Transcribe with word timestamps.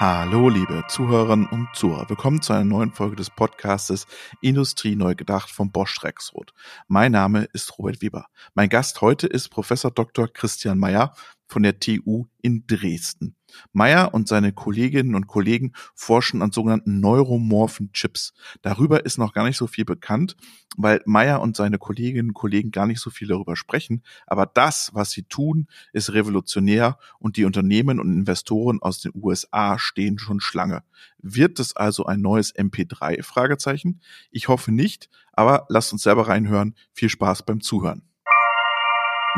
Hallo, 0.00 0.48
liebe 0.48 0.84
Zuhörerinnen 0.86 1.48
und 1.48 1.70
Zuhörer. 1.74 2.08
Willkommen 2.08 2.40
zu 2.40 2.52
einer 2.52 2.62
neuen 2.62 2.92
Folge 2.92 3.16
des 3.16 3.30
Podcastes 3.30 4.06
Industrie 4.40 4.94
neu 4.94 5.16
gedacht 5.16 5.50
vom 5.50 5.72
Bosch 5.72 6.04
Rexroth. 6.04 6.54
Mein 6.86 7.10
Name 7.10 7.48
ist 7.52 7.76
Robert 7.80 8.00
Weber. 8.00 8.26
Mein 8.54 8.68
Gast 8.68 9.00
heute 9.00 9.26
ist 9.26 9.48
Professor 9.48 9.90
Dr. 9.90 10.28
Christian 10.28 10.78
Mayer 10.78 11.16
von 11.48 11.62
der 11.62 11.80
TU 11.80 12.26
in 12.42 12.66
Dresden. 12.66 13.34
Meyer 13.72 14.12
und 14.12 14.28
seine 14.28 14.52
Kolleginnen 14.52 15.14
und 15.14 15.26
Kollegen 15.26 15.72
forschen 15.94 16.42
an 16.42 16.52
sogenannten 16.52 17.00
neuromorphen 17.00 17.92
Chips. 17.92 18.34
Darüber 18.62 19.06
ist 19.06 19.18
noch 19.18 19.32
gar 19.32 19.44
nicht 19.44 19.56
so 19.56 19.66
viel 19.66 19.86
bekannt, 19.86 20.36
weil 20.76 21.00
Meyer 21.06 21.40
und 21.40 21.56
seine 21.56 21.78
Kolleginnen 21.78 22.30
und 22.30 22.34
Kollegen 22.34 22.70
gar 22.70 22.86
nicht 22.86 23.00
so 23.00 23.10
viel 23.10 23.28
darüber 23.28 23.56
sprechen. 23.56 24.02
Aber 24.26 24.46
das, 24.46 24.90
was 24.92 25.10
sie 25.10 25.22
tun, 25.24 25.66
ist 25.92 26.12
revolutionär 26.12 26.98
und 27.18 27.36
die 27.36 27.46
Unternehmen 27.46 27.98
und 27.98 28.12
Investoren 28.12 28.80
aus 28.82 29.00
den 29.00 29.12
USA 29.14 29.78
stehen 29.78 30.18
schon 30.18 30.40
Schlange. 30.40 30.82
Wird 31.18 31.58
es 31.58 31.74
also 31.74 32.04
ein 32.04 32.20
neues 32.20 32.54
MP3? 32.54 33.22
Fragezeichen. 33.22 34.00
Ich 34.30 34.48
hoffe 34.48 34.72
nicht, 34.72 35.08
aber 35.32 35.66
lasst 35.68 35.92
uns 35.92 36.02
selber 36.02 36.28
reinhören. 36.28 36.74
Viel 36.92 37.08
Spaß 37.08 37.44
beim 37.44 37.60
Zuhören. 37.60 38.07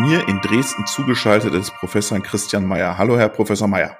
Mir 0.00 0.26
in 0.28 0.40
Dresden 0.40 0.86
zugeschaltet 0.86 1.52
ist 1.52 1.74
Professor 1.74 2.18
Christian 2.20 2.66
Mayer. 2.66 2.96
Hallo, 2.96 3.18
Herr 3.18 3.28
Professor 3.28 3.68
Mayer. 3.68 3.98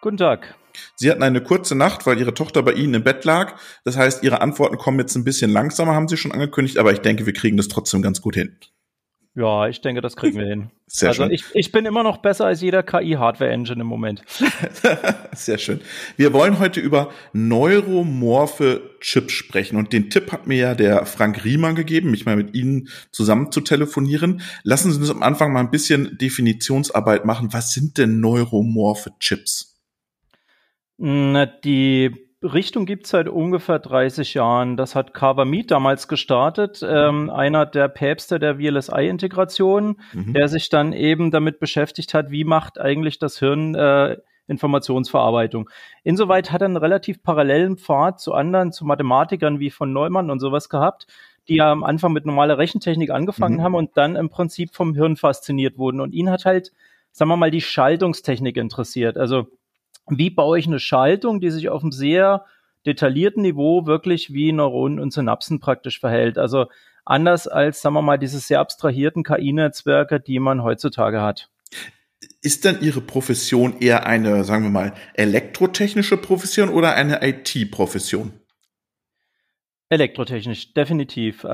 Guten 0.00 0.16
Tag. 0.16 0.54
Sie 0.94 1.10
hatten 1.10 1.22
eine 1.22 1.42
kurze 1.42 1.74
Nacht, 1.74 2.06
weil 2.06 2.18
Ihre 2.18 2.32
Tochter 2.32 2.62
bei 2.62 2.72
Ihnen 2.72 2.94
im 2.94 3.04
Bett 3.04 3.22
lag. 3.26 3.54
Das 3.84 3.98
heißt, 3.98 4.22
Ihre 4.22 4.40
Antworten 4.40 4.78
kommen 4.78 4.98
jetzt 4.98 5.14
ein 5.14 5.24
bisschen 5.24 5.50
langsamer, 5.50 5.94
haben 5.94 6.08
Sie 6.08 6.16
schon 6.16 6.32
angekündigt, 6.32 6.78
aber 6.78 6.90
ich 6.94 7.00
denke, 7.00 7.26
wir 7.26 7.34
kriegen 7.34 7.58
das 7.58 7.68
trotzdem 7.68 8.00
ganz 8.00 8.22
gut 8.22 8.34
hin. 8.34 8.56
Ja, 9.36 9.68
ich 9.68 9.82
denke, 9.82 10.00
das 10.00 10.16
kriegen 10.16 10.38
wir 10.38 10.46
hin. 10.46 10.70
Sehr 10.86 11.10
also 11.10 11.24
schön. 11.24 11.32
Ich, 11.32 11.44
ich 11.52 11.70
bin 11.70 11.84
immer 11.84 12.02
noch 12.02 12.16
besser 12.16 12.46
als 12.46 12.62
jeder 12.62 12.82
KI-Hardware-Engine 12.82 13.82
im 13.82 13.86
Moment. 13.86 14.22
Sehr 15.32 15.58
schön. 15.58 15.82
Wir 16.16 16.32
wollen 16.32 16.58
heute 16.58 16.80
über 16.80 17.10
neuromorphe 17.34 18.96
Chips 19.00 19.34
sprechen. 19.34 19.76
Und 19.76 19.92
den 19.92 20.08
Tipp 20.08 20.32
hat 20.32 20.46
mir 20.46 20.56
ja 20.56 20.74
der 20.74 21.04
Frank 21.04 21.44
Riemann 21.44 21.74
gegeben, 21.74 22.12
mich 22.12 22.24
mal 22.24 22.36
mit 22.36 22.54
Ihnen 22.54 22.88
zusammen 23.10 23.52
zu 23.52 23.60
telefonieren. 23.60 24.40
Lassen 24.62 24.90
Sie 24.90 24.98
uns 24.98 25.10
am 25.10 25.22
Anfang 25.22 25.52
mal 25.52 25.60
ein 25.60 25.70
bisschen 25.70 26.16
Definitionsarbeit 26.16 27.26
machen. 27.26 27.52
Was 27.52 27.74
sind 27.74 27.98
denn 27.98 28.20
neuromorphe 28.20 29.12
Chips? 29.20 29.82
Na, 30.96 31.44
die 31.44 32.25
Richtung 32.52 32.86
gibt 32.86 33.04
es 33.04 33.10
seit 33.10 33.28
ungefähr 33.28 33.78
30 33.78 34.34
Jahren. 34.34 34.76
Das 34.76 34.94
hat 34.94 35.14
Carver 35.14 35.44
Mead 35.44 35.70
damals 35.70 36.08
gestartet, 36.08 36.84
ähm, 36.86 37.30
einer 37.30 37.66
der 37.66 37.88
Päpste 37.88 38.38
der 38.38 38.56
VLSI-Integration, 38.56 40.00
mhm. 40.12 40.32
der 40.32 40.48
sich 40.48 40.68
dann 40.68 40.92
eben 40.92 41.30
damit 41.30 41.60
beschäftigt 41.60 42.14
hat, 42.14 42.30
wie 42.30 42.44
macht 42.44 42.80
eigentlich 42.80 43.18
das 43.18 43.38
Hirn 43.38 43.74
äh, 43.74 44.16
Informationsverarbeitung. 44.48 45.68
Insoweit 46.04 46.52
hat 46.52 46.62
er 46.62 46.66
einen 46.66 46.76
relativ 46.76 47.22
parallelen 47.22 47.76
Pfad 47.76 48.20
zu 48.20 48.32
anderen, 48.32 48.72
zu 48.72 48.84
Mathematikern 48.84 49.58
wie 49.58 49.70
von 49.70 49.92
Neumann 49.92 50.30
und 50.30 50.40
sowas 50.40 50.68
gehabt, 50.68 51.06
die 51.48 51.56
ja 51.56 51.70
am 51.70 51.84
Anfang 51.84 52.12
mit 52.12 52.26
normaler 52.26 52.58
Rechentechnik 52.58 53.10
angefangen 53.10 53.58
mhm. 53.58 53.62
haben 53.62 53.74
und 53.74 53.96
dann 53.96 54.16
im 54.16 54.30
Prinzip 54.30 54.74
vom 54.74 54.94
Hirn 54.94 55.16
fasziniert 55.16 55.78
wurden. 55.78 56.00
Und 56.00 56.12
ihn 56.12 56.30
hat 56.30 56.44
halt, 56.44 56.72
sagen 57.10 57.30
wir 57.30 57.36
mal, 57.36 57.50
die 57.50 57.60
Schaltungstechnik 57.60 58.56
interessiert. 58.56 59.16
Also 59.16 59.48
wie 60.08 60.30
baue 60.30 60.58
ich 60.58 60.66
eine 60.66 60.80
Schaltung, 60.80 61.40
die 61.40 61.50
sich 61.50 61.68
auf 61.68 61.82
einem 61.82 61.92
sehr 61.92 62.44
detaillierten 62.86 63.42
Niveau 63.42 63.86
wirklich 63.86 64.32
wie 64.32 64.52
Neuronen 64.52 65.00
und 65.00 65.12
Synapsen 65.12 65.60
praktisch 65.60 66.00
verhält. 66.00 66.38
Also 66.38 66.66
anders 67.04 67.48
als, 67.48 67.80
sagen 67.80 67.94
wir 67.94 68.02
mal, 68.02 68.18
diese 68.18 68.38
sehr 68.38 68.60
abstrahierten 68.60 69.24
KI-Netzwerke, 69.24 70.20
die 70.20 70.38
man 70.38 70.62
heutzutage 70.62 71.20
hat. 71.20 71.50
Ist 72.42 72.64
denn 72.64 72.78
Ihre 72.80 73.00
Profession 73.00 73.78
eher 73.80 74.06
eine, 74.06 74.44
sagen 74.44 74.64
wir 74.64 74.70
mal, 74.70 74.92
elektrotechnische 75.14 76.16
Profession 76.16 76.68
oder 76.68 76.94
eine 76.94 77.26
IT-Profession? 77.26 78.32
Elektrotechnisch, 79.88 80.74
definitiv. 80.74 81.44
Äh, 81.44 81.48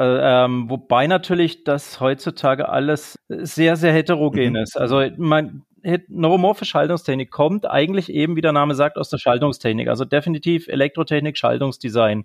ähm, 0.44 0.70
wobei 0.70 1.06
natürlich 1.06 1.64
das 1.64 2.00
heutzutage 2.00 2.68
alles 2.68 3.18
sehr, 3.28 3.76
sehr 3.76 3.92
heterogen 3.92 4.50
mhm. 4.50 4.56
ist. 4.56 4.78
Also 4.78 5.02
man, 5.18 5.64
neuromorphe 6.08 6.64
Schaltungstechnik 6.64 7.30
kommt 7.30 7.68
eigentlich 7.68 8.12
eben, 8.12 8.36
wie 8.36 8.40
der 8.40 8.52
Name 8.52 8.74
sagt, 8.74 8.98
aus 8.98 9.08
der 9.08 9.18
Schaltungstechnik. 9.18 9.88
Also 9.88 10.04
definitiv 10.04 10.68
Elektrotechnik, 10.68 11.36
Schaltungsdesign. 11.36 12.24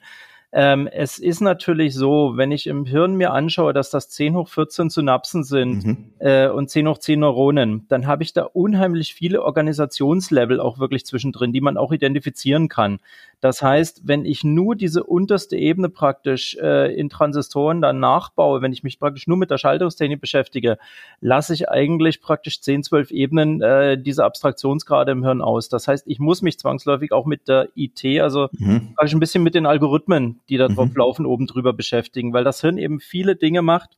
Ähm, 0.54 0.88
es 0.88 1.20
ist 1.20 1.42
natürlich 1.42 1.94
so, 1.94 2.34
wenn 2.36 2.52
ich 2.52 2.68
im 2.68 2.86
Hirn 2.86 3.16
mir 3.16 3.34
anschaue, 3.34 3.74
dass 3.74 3.90
das 3.90 4.10
10 4.10 4.36
hoch 4.36 4.48
14 4.48 4.90
Synapsen 4.90 5.44
sind 5.44 5.86
mhm. 5.86 6.14
äh, 6.20 6.48
und 6.48 6.70
10 6.70 6.88
hoch 6.88 7.00
10 7.00 7.20
Neuronen, 7.20 7.86
dann 7.90 8.08
habe 8.08 8.24
ich 8.24 8.32
da 8.32 8.44
unheimlich 8.44 9.14
viele 9.14 9.44
Organisationslevel 9.44 10.62
auch 10.62 10.80
wirklich 10.80 11.06
zwischendrin, 11.06 11.52
die 11.52 11.60
man 11.60 11.76
auch 11.76 11.92
identifizieren 11.92 12.70
kann. 12.70 13.00
Das 13.40 13.62
heißt, 13.62 14.08
wenn 14.08 14.26
ich 14.26 14.44
nur 14.44 14.76
diese 14.76 15.04
unterste 15.04 15.56
Ebene 15.56 15.90
praktisch 15.90 16.58
äh, 16.60 16.94
in 16.96 17.10
Transistoren 17.10 17.82
dann 17.82 18.00
nachbaue, 18.00 18.62
wenn 18.62 18.74
ich 18.74 18.84
mich 18.84 19.00
praktisch 19.00 19.28
nur 19.28 19.38
mit 19.38 19.52
der 19.52 19.60
Schaltungstechnik 19.60 20.20
beschäftige, 20.20 20.78
lasse 21.22 21.54
ich 21.54 21.70
eigentlich 21.70 22.22
praktisch 22.22 22.62
10, 22.62 22.84
12 22.84 23.12
Ebenen 23.12 23.62
äh, 23.62 24.02
diese 24.02 24.26
Abstraktionsgrade 24.26 25.12
im 25.12 25.24
Hirn 25.24 25.42
aus. 25.42 25.70
Das 25.70 25.88
heißt, 25.88 26.08
ich 26.08 26.20
muss 26.20 26.42
mich 26.42 26.58
zwangsläufig 26.58 27.12
auch 27.12 27.28
mit 27.28 27.48
der 27.48 27.70
IT, 27.76 28.04
also 28.22 28.50
mhm. 28.54 28.94
praktisch 28.96 29.14
ein 29.14 29.20
bisschen 29.20 29.44
mit 29.44 29.54
den 29.54 29.68
Algorithmen, 29.68 30.40
die 30.50 30.58
da 30.58 30.68
drauf 30.68 30.90
mhm. 30.90 30.96
laufen, 30.96 31.26
oben 31.28 31.46
drüber 31.46 31.74
beschäftigen, 31.74 32.34
weil 32.34 32.44
das 32.44 32.62
Hirn 32.62 32.80
eben 32.80 33.00
viele 33.00 33.36
Dinge 33.36 33.62
macht, 33.62 33.98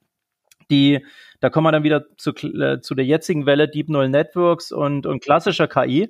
die, 0.70 1.04
da 1.40 1.50
kommen 1.50 1.66
wir 1.66 1.72
dann 1.72 1.84
wieder 1.84 2.06
zu, 2.18 2.32
äh, 2.32 2.82
zu 2.82 2.94
der 2.94 3.06
jetzigen 3.06 3.46
Welle 3.46 3.68
Deep 3.68 3.90
Neural 3.90 4.10
Networks 4.10 4.72
und, 4.72 5.06
und 5.06 5.24
klassischer 5.24 5.68
KI 5.68 6.10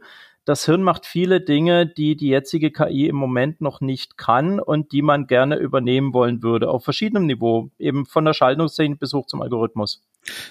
das 0.50 0.66
Hirn 0.66 0.82
macht 0.82 1.06
viele 1.06 1.42
Dinge, 1.42 1.86
die 1.86 2.16
die 2.16 2.30
jetzige 2.30 2.72
KI 2.72 3.08
im 3.08 3.16
Moment 3.16 3.62
noch 3.62 3.82
nicht 3.82 4.18
kann 4.18 4.60
und 4.60 4.92
die 4.92 5.04
man 5.04 5.28
gerne 5.28 5.58
übernehmen 5.58 6.12
wollen 6.12 6.42
würde, 6.42 6.70
auf 6.70 6.84
verschiedenem 6.84 7.28
Niveau, 7.28 7.70
eben 7.78 8.08
von 8.08 8.26
der 8.26 8.34
Schaltungstechnik 8.34 9.00
bis 9.00 9.14
hoch 9.14 9.28
zum 9.28 9.44
Algorithmus. 9.44 10.02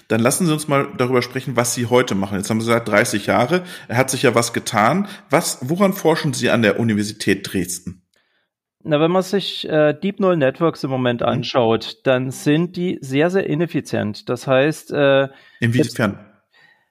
Dann 0.07 0.21
lassen 0.21 0.47
Sie 0.47 0.53
uns 0.53 0.69
mal 0.69 0.87
darüber 0.97 1.21
sprechen, 1.21 1.57
was 1.57 1.73
Sie 1.73 1.87
heute 1.87 2.15
machen. 2.15 2.37
Jetzt 2.37 2.49
haben 2.49 2.61
Sie 2.61 2.67
gesagt, 2.67 2.87
30 2.87 3.25
Jahre. 3.25 3.65
Er 3.89 3.97
hat 3.97 4.09
sich 4.09 4.23
ja 4.23 4.33
was 4.33 4.53
getan. 4.53 5.09
Was, 5.29 5.69
woran 5.69 5.91
forschen 5.91 6.31
Sie 6.31 6.49
an 6.49 6.61
der 6.61 6.79
Universität 6.79 7.51
Dresden? 7.51 8.03
Na, 8.81 9.01
wenn 9.01 9.11
man 9.11 9.23
sich 9.23 9.67
äh, 9.67 9.91
Deep 9.91 10.21
Neural 10.21 10.37
Networks 10.37 10.85
im 10.85 10.91
Moment 10.91 11.19
mhm. 11.19 11.27
anschaut, 11.27 11.97
dann 12.05 12.31
sind 12.31 12.77
die 12.77 12.99
sehr, 13.01 13.29
sehr 13.29 13.47
ineffizient. 13.47 14.29
Das 14.29 14.47
heißt, 14.47 14.93
äh, 14.93 15.27
inwiefern? 15.59 16.28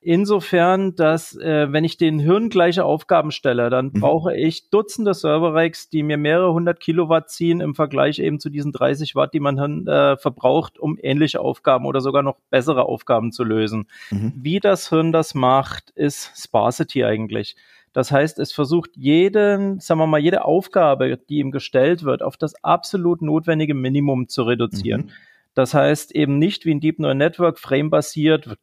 Insofern, 0.01 0.95
dass 0.95 1.37
äh, 1.37 1.73
wenn 1.73 1.83
ich 1.83 1.97
den 1.97 2.21
Hirn 2.21 2.51
gleiche 2.51 2.85
Aufgaben 2.85 3.33
stelle, 3.33 3.69
dann 3.69 3.87
mhm. 3.87 4.01
brauche 4.01 4.37
ich 4.37 4.71
Dutzende 4.71 5.13
Server-Racks, 5.13 5.91
die 5.91 6.05
mir 6.05 6.17
mehrere 6.17 6.53
hundert 6.53 6.79
Kilowatt 6.79 7.31
ziehen 7.31 7.61
im 7.61 7.75
Vergleich 7.75 8.21
eben 8.21 8.39
zu 8.39 8.49
diesen 8.49 8.71
30 8.71 9.17
Watt, 9.17 9.35
die 9.35 9.41
man 9.41 9.87
äh, 9.89 10.17
verbraucht, 10.17 10.79
um 10.79 10.99
ähnliche 11.03 11.41
Aufgaben 11.41 11.85
oder 11.85 12.01
sogar 12.01 12.23
noch 12.23 12.37
bessere 12.49 12.85
Aufgaben 12.85 13.33
zu 13.33 13.43
lösen. 13.43 13.89
Mhm. 14.11 14.35
Wie 14.37 14.61
das 14.61 14.89
Hirn 14.89 15.11
das 15.11 15.35
macht, 15.35 15.91
ist 15.91 16.33
Sparsity 16.37 17.05
eigentlich. 17.05 17.57
Das 17.93 18.13
heißt, 18.13 18.39
es 18.39 18.53
versucht 18.53 18.91
jeden, 18.95 19.81
sagen 19.81 19.99
wir 19.99 20.07
mal, 20.07 20.21
jede 20.21 20.45
Aufgabe, 20.45 21.19
die 21.29 21.39
ihm 21.39 21.51
gestellt 21.51 22.05
wird, 22.05 22.23
auf 22.23 22.37
das 22.37 22.55
absolut 22.63 23.21
notwendige 23.21 23.75
Minimum 23.75 24.29
zu 24.29 24.45
reduzieren. 24.45 25.07
Mhm. 25.07 25.11
Das 25.55 25.75
heißt 25.75 26.15
eben 26.15 26.39
nicht 26.39 26.67
wie 26.67 26.71
ein 26.71 26.79
Deep 26.79 27.01
Neural 27.01 27.17
Network 27.17 27.59
frame-basiert, 27.59 28.57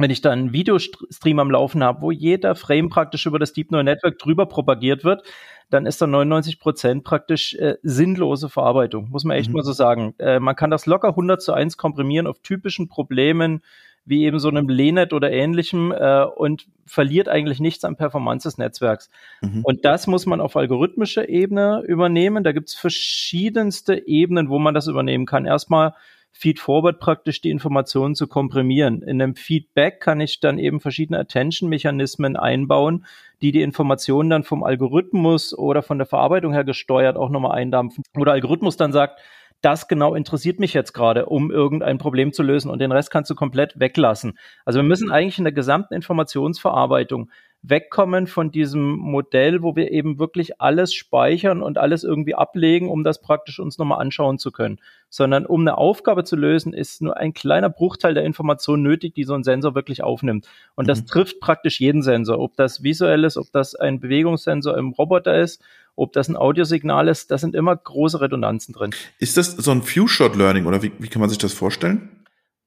wenn 0.00 0.10
ich 0.10 0.20
da 0.20 0.30
einen 0.30 0.52
Videostream 0.52 1.38
am 1.38 1.50
Laufen 1.50 1.82
habe, 1.82 2.02
wo 2.02 2.10
jeder 2.10 2.54
Frame 2.54 2.88
praktisch 2.88 3.26
über 3.26 3.38
das 3.38 3.52
Deep 3.52 3.70
Neural 3.70 3.84
Network 3.84 4.18
drüber 4.18 4.46
propagiert 4.46 5.04
wird, 5.04 5.22
dann 5.70 5.86
ist 5.86 6.02
da 6.02 6.06
99 6.06 6.58
Prozent 6.58 7.04
praktisch 7.04 7.54
äh, 7.54 7.76
sinnlose 7.82 8.48
Verarbeitung, 8.48 9.08
muss 9.10 9.24
man 9.24 9.36
echt 9.36 9.48
mhm. 9.48 9.56
mal 9.56 9.62
so 9.62 9.72
sagen. 9.72 10.14
Äh, 10.18 10.40
man 10.40 10.56
kann 10.56 10.70
das 10.70 10.86
locker 10.86 11.08
100 11.08 11.40
zu 11.40 11.52
1 11.52 11.76
komprimieren 11.76 12.26
auf 12.26 12.40
typischen 12.40 12.88
Problemen, 12.88 13.62
wie 14.04 14.24
eben 14.24 14.40
so 14.40 14.48
einem 14.48 14.68
Lenet 14.68 15.12
oder 15.12 15.30
ähnlichem 15.30 15.92
äh, 15.92 16.24
und 16.24 16.66
verliert 16.86 17.28
eigentlich 17.28 17.60
nichts 17.60 17.84
an 17.84 17.96
Performance 17.96 18.48
des 18.48 18.58
Netzwerks. 18.58 19.10
Mhm. 19.40 19.60
Und 19.62 19.84
das 19.84 20.06
muss 20.06 20.26
man 20.26 20.40
auf 20.40 20.56
algorithmischer 20.56 21.28
Ebene 21.28 21.82
übernehmen. 21.86 22.42
Da 22.42 22.52
gibt 22.52 22.68
es 22.68 22.74
verschiedenste 22.74 24.06
Ebenen, 24.08 24.48
wo 24.48 24.58
man 24.58 24.74
das 24.74 24.88
übernehmen 24.88 25.26
kann. 25.26 25.46
Erstmal 25.46 25.94
Feedforward 26.32 27.00
praktisch 27.00 27.40
die 27.40 27.50
Informationen 27.50 28.14
zu 28.14 28.26
komprimieren. 28.26 29.02
In 29.02 29.20
einem 29.20 29.34
Feedback 29.34 30.00
kann 30.00 30.20
ich 30.20 30.40
dann 30.40 30.58
eben 30.58 30.80
verschiedene 30.80 31.18
Attention-Mechanismen 31.18 32.36
einbauen, 32.36 33.04
die 33.42 33.52
die 33.52 33.62
Informationen 33.62 34.30
dann 34.30 34.42
vom 34.44 34.62
Algorithmus 34.62 35.56
oder 35.56 35.82
von 35.82 35.98
der 35.98 36.06
Verarbeitung 36.06 36.52
her 36.52 36.64
gesteuert 36.64 37.16
auch 37.16 37.30
nochmal 37.30 37.58
eindampfen. 37.58 38.04
Oder 38.16 38.32
Algorithmus 38.32 38.76
dann 38.76 38.92
sagt, 38.92 39.20
das 39.60 39.88
genau 39.88 40.14
interessiert 40.14 40.58
mich 40.58 40.72
jetzt 40.72 40.92
gerade, 40.92 41.26
um 41.26 41.50
irgendein 41.50 41.98
Problem 41.98 42.32
zu 42.32 42.42
lösen 42.42 42.70
und 42.70 42.78
den 42.78 42.92
Rest 42.92 43.10
kannst 43.10 43.30
du 43.30 43.34
komplett 43.34 43.78
weglassen. 43.78 44.38
Also 44.64 44.78
wir 44.78 44.84
müssen 44.84 45.10
eigentlich 45.10 45.38
in 45.38 45.44
der 45.44 45.52
gesamten 45.52 45.94
Informationsverarbeitung 45.94 47.30
wegkommen 47.62 48.26
von 48.26 48.50
diesem 48.50 48.96
Modell, 48.96 49.62
wo 49.62 49.76
wir 49.76 49.90
eben 49.90 50.18
wirklich 50.18 50.60
alles 50.62 50.94
speichern 50.94 51.62
und 51.62 51.76
alles 51.76 52.04
irgendwie 52.04 52.34
ablegen, 52.34 52.88
um 52.88 53.04
das 53.04 53.20
praktisch 53.20 53.60
uns 53.60 53.76
nochmal 53.76 54.00
anschauen 54.00 54.38
zu 54.38 54.50
können, 54.50 54.80
sondern 55.10 55.44
um 55.44 55.60
eine 55.60 55.76
Aufgabe 55.76 56.24
zu 56.24 56.36
lösen, 56.36 56.72
ist 56.72 57.02
nur 57.02 57.16
ein 57.16 57.34
kleiner 57.34 57.68
Bruchteil 57.68 58.14
der 58.14 58.24
Informationen 58.24 58.82
nötig, 58.82 59.14
die 59.14 59.24
so 59.24 59.34
ein 59.34 59.44
Sensor 59.44 59.74
wirklich 59.74 60.02
aufnimmt. 60.02 60.46
Und 60.76 60.88
das 60.88 61.02
mhm. 61.02 61.06
trifft 61.06 61.40
praktisch 61.40 61.80
jeden 61.80 62.02
Sensor, 62.02 62.38
ob 62.38 62.56
das 62.56 62.82
visuell 62.82 63.24
ist, 63.24 63.36
ob 63.36 63.52
das 63.52 63.74
ein 63.74 64.00
Bewegungssensor 64.00 64.78
im 64.78 64.90
Roboter 64.90 65.36
ist, 65.36 65.62
ob 65.96 66.12
das 66.12 66.28
ein 66.28 66.36
Audiosignal 66.36 67.08
ist, 67.08 67.30
da 67.30 67.36
sind 67.36 67.54
immer 67.54 67.76
große 67.76 68.20
Redundanzen 68.20 68.72
drin. 68.72 68.92
Ist 69.18 69.36
das 69.36 69.52
so 69.52 69.70
ein 69.72 69.82
Few-Shot-Learning 69.82 70.64
oder 70.64 70.82
wie, 70.82 70.92
wie 70.98 71.08
kann 71.08 71.20
man 71.20 71.28
sich 71.28 71.38
das 71.38 71.52
vorstellen? 71.52 72.20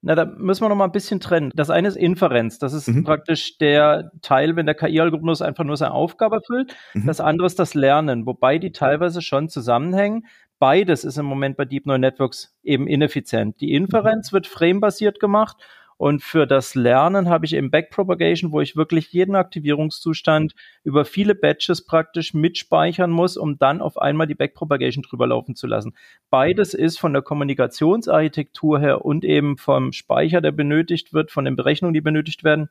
Na, 0.05 0.15
da 0.15 0.25
müssen 0.25 0.61
wir 0.61 0.67
noch 0.67 0.75
mal 0.75 0.83
ein 0.83 0.91
bisschen 0.91 1.21
trennen. 1.21 1.53
Das 1.55 1.69
eine 1.69 1.87
ist 1.87 1.95
Inferenz. 1.95 2.59
Das 2.59 2.73
ist 2.73 2.89
mhm. 2.89 3.05
praktisch 3.05 3.57
der 3.57 4.11
Teil, 4.21 4.57
wenn 4.57 4.65
der 4.65 4.75
KI-Algorithmus 4.75 5.41
einfach 5.41 5.63
nur 5.63 5.77
seine 5.77 5.93
Aufgabe 5.93 6.35
erfüllt. 6.35 6.75
Mhm. 6.93 7.07
Das 7.07 7.21
andere 7.21 7.47
ist 7.47 7.57
das 7.57 7.73
Lernen, 7.73 8.25
wobei 8.25 8.57
die 8.57 8.73
teilweise 8.73 9.21
schon 9.21 9.47
zusammenhängen. 9.47 10.25
Beides 10.63 11.03
ist 11.03 11.17
im 11.17 11.25
Moment 11.25 11.57
bei 11.57 11.65
Deep 11.65 11.85
Neural 11.85 11.99
Networks 11.99 12.55
eben 12.63 12.87
ineffizient. 12.87 13.59
Die 13.59 13.73
Inferenz 13.73 14.31
mhm. 14.31 14.35
wird 14.35 14.47
frame-basiert 14.47 15.19
gemacht 15.19 15.57
und 15.97 16.23
für 16.23 16.47
das 16.47 16.73
Lernen 16.73 17.27
habe 17.27 17.45
ich 17.45 17.53
eben 17.53 17.69
Backpropagation, 17.69 18.53
wo 18.53 18.61
ich 18.61 18.77
wirklich 18.77 19.11
jeden 19.11 19.35
Aktivierungszustand 19.35 20.55
über 20.85 21.03
viele 21.03 21.35
Batches 21.35 21.85
praktisch 21.85 22.33
mitspeichern 22.33 23.11
muss, 23.11 23.35
um 23.35 23.57
dann 23.57 23.81
auf 23.81 23.97
einmal 23.97 24.25
die 24.25 24.35
Backpropagation 24.35 25.03
drüber 25.03 25.27
laufen 25.27 25.57
zu 25.57 25.67
lassen. 25.67 25.97
Beides 26.29 26.73
ist 26.73 26.97
von 26.97 27.11
der 27.11 27.23
Kommunikationsarchitektur 27.23 28.79
her 28.79 29.03
und 29.03 29.25
eben 29.25 29.57
vom 29.57 29.91
Speicher, 29.91 30.39
der 30.39 30.53
benötigt 30.53 31.13
wird, 31.13 31.29
von 31.29 31.43
den 31.43 31.57
Berechnungen, 31.57 31.93
die 31.93 31.99
benötigt 31.99 32.45
werden, 32.45 32.69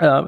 äh, 0.00 0.24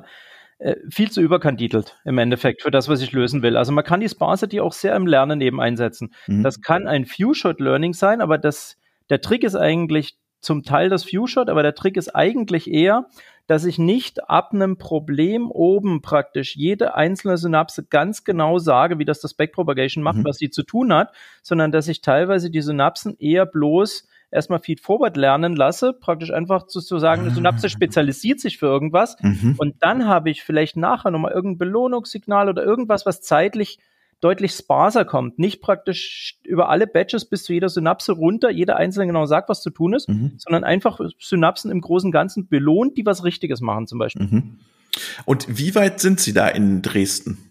viel 0.89 1.11
zu 1.11 1.21
überkandidelt 1.21 1.99
im 2.05 2.19
Endeffekt 2.19 2.62
für 2.62 2.71
das, 2.71 2.89
was 2.89 3.03
ich 3.03 3.12
lösen 3.12 3.43
will. 3.43 3.56
Also 3.56 3.73
man 3.73 3.85
kann 3.85 4.01
die 4.01 4.09
Sparsity 4.09 4.61
auch 4.61 4.73
sehr 4.73 4.95
im 4.97 5.06
Lernen 5.06 5.41
eben 5.41 5.61
einsetzen. 5.61 6.15
Mhm. 6.27 6.43
Das 6.43 6.61
kann 6.61 6.87
ein 6.87 7.05
Few-Shot-Learning 7.05 7.93
sein, 7.93 8.21
aber 8.21 8.39
das, 8.39 8.77
der 9.11 9.21
Trick 9.21 9.45
ist 9.45 9.56
eigentlich, 9.56 10.17
zum 10.45 10.62
Teil 10.62 10.91
das 10.91 11.05
Viewshot, 11.11 11.49
aber 11.49 11.62
der 11.62 11.75
Trick 11.75 11.97
ist 11.97 12.15
eigentlich 12.15 12.71
eher, 12.71 13.06
dass 13.47 13.65
ich 13.65 13.79
nicht 13.79 14.29
ab 14.31 14.51
einem 14.53 14.79
Problem 14.79 15.51
oben 15.51 16.03
praktisch 16.03 16.55
jede 16.55 16.95
einzelne 16.95 17.37
Synapse 17.37 17.85
ganz 17.85 18.25
genau 18.25 18.59
sage, 18.59 18.99
wie 18.99 19.05
das 19.05 19.21
das 19.21 19.35
Backpropagation 19.35 20.05
macht, 20.05 20.19
mhm. 20.19 20.25
was 20.25 20.37
sie 20.37 20.50
zu 20.50 20.62
tun 20.62 20.93
hat, 20.93 21.12
sondern 21.43 21.73
dass 21.73 21.89
ich 21.89 22.00
teilweise 22.00 22.50
die 22.50 22.62
Synapsen 22.62 23.17
eher 23.19 23.47
bloß 23.47 24.07
erstmal 24.35 24.59
Feed-Forward 24.59 25.17
lernen 25.17 25.57
lasse, 25.57 25.93
praktisch 25.93 26.33
einfach 26.33 26.67
zu, 26.67 26.81
zu 26.81 26.99
sagen, 26.99 27.23
eine 27.23 27.31
Synapse 27.31 27.69
spezialisiert 27.69 28.41
sich 28.41 28.59
für 28.59 28.67
irgendwas 28.67 29.17
mhm. 29.21 29.55
und 29.59 29.77
dann 29.81 30.07
habe 30.07 30.31
ich 30.31 30.43
vielleicht 30.43 30.77
nachher 30.77 31.11
nochmal 31.11 31.33
irgendein 31.33 31.59
Belohnungssignal 31.59 32.49
oder 32.49 32.65
irgendwas, 32.65 33.07
was 33.07 33.21
zeitlich 33.23 33.79
deutlich 34.21 34.53
sparser 34.53 35.05
kommt. 35.05 35.39
Nicht 35.39 35.61
praktisch 35.61 36.39
über 36.45 36.71
alle 36.71 36.87
Batches 36.87 37.27
bis 37.27 37.45
zu 37.45 37.53
jeder 37.53 37.69
Synapse 37.69 38.13
runter, 38.13 38.51
jeder 38.51 38.77
einzelne 38.77 39.07
genau 39.07 39.27
sagt, 39.27 39.49
was 39.51 39.63
zu 39.63 39.71
tun 39.71 39.93
ist, 39.93 40.09
mhm. 40.09 40.33
sondern 40.39 40.65
einfach 40.65 40.99
Synapsen 41.19 41.71
im 41.71 41.81
Großen 41.81 42.09
und 42.09 42.13
Ganzen 42.13 42.49
belohnt, 42.49 42.97
die 42.97 43.05
was 43.05 43.25
Richtiges 43.25 43.61
machen 43.61 43.87
zum 43.87 43.99
Beispiel. 43.99 44.27
Mhm. 44.27 44.59
Und 45.25 45.47
wie 45.49 45.75
weit 45.75 46.01
sind 46.01 46.21
Sie 46.21 46.33
da 46.33 46.49
in 46.49 46.81
Dresden? 46.81 47.51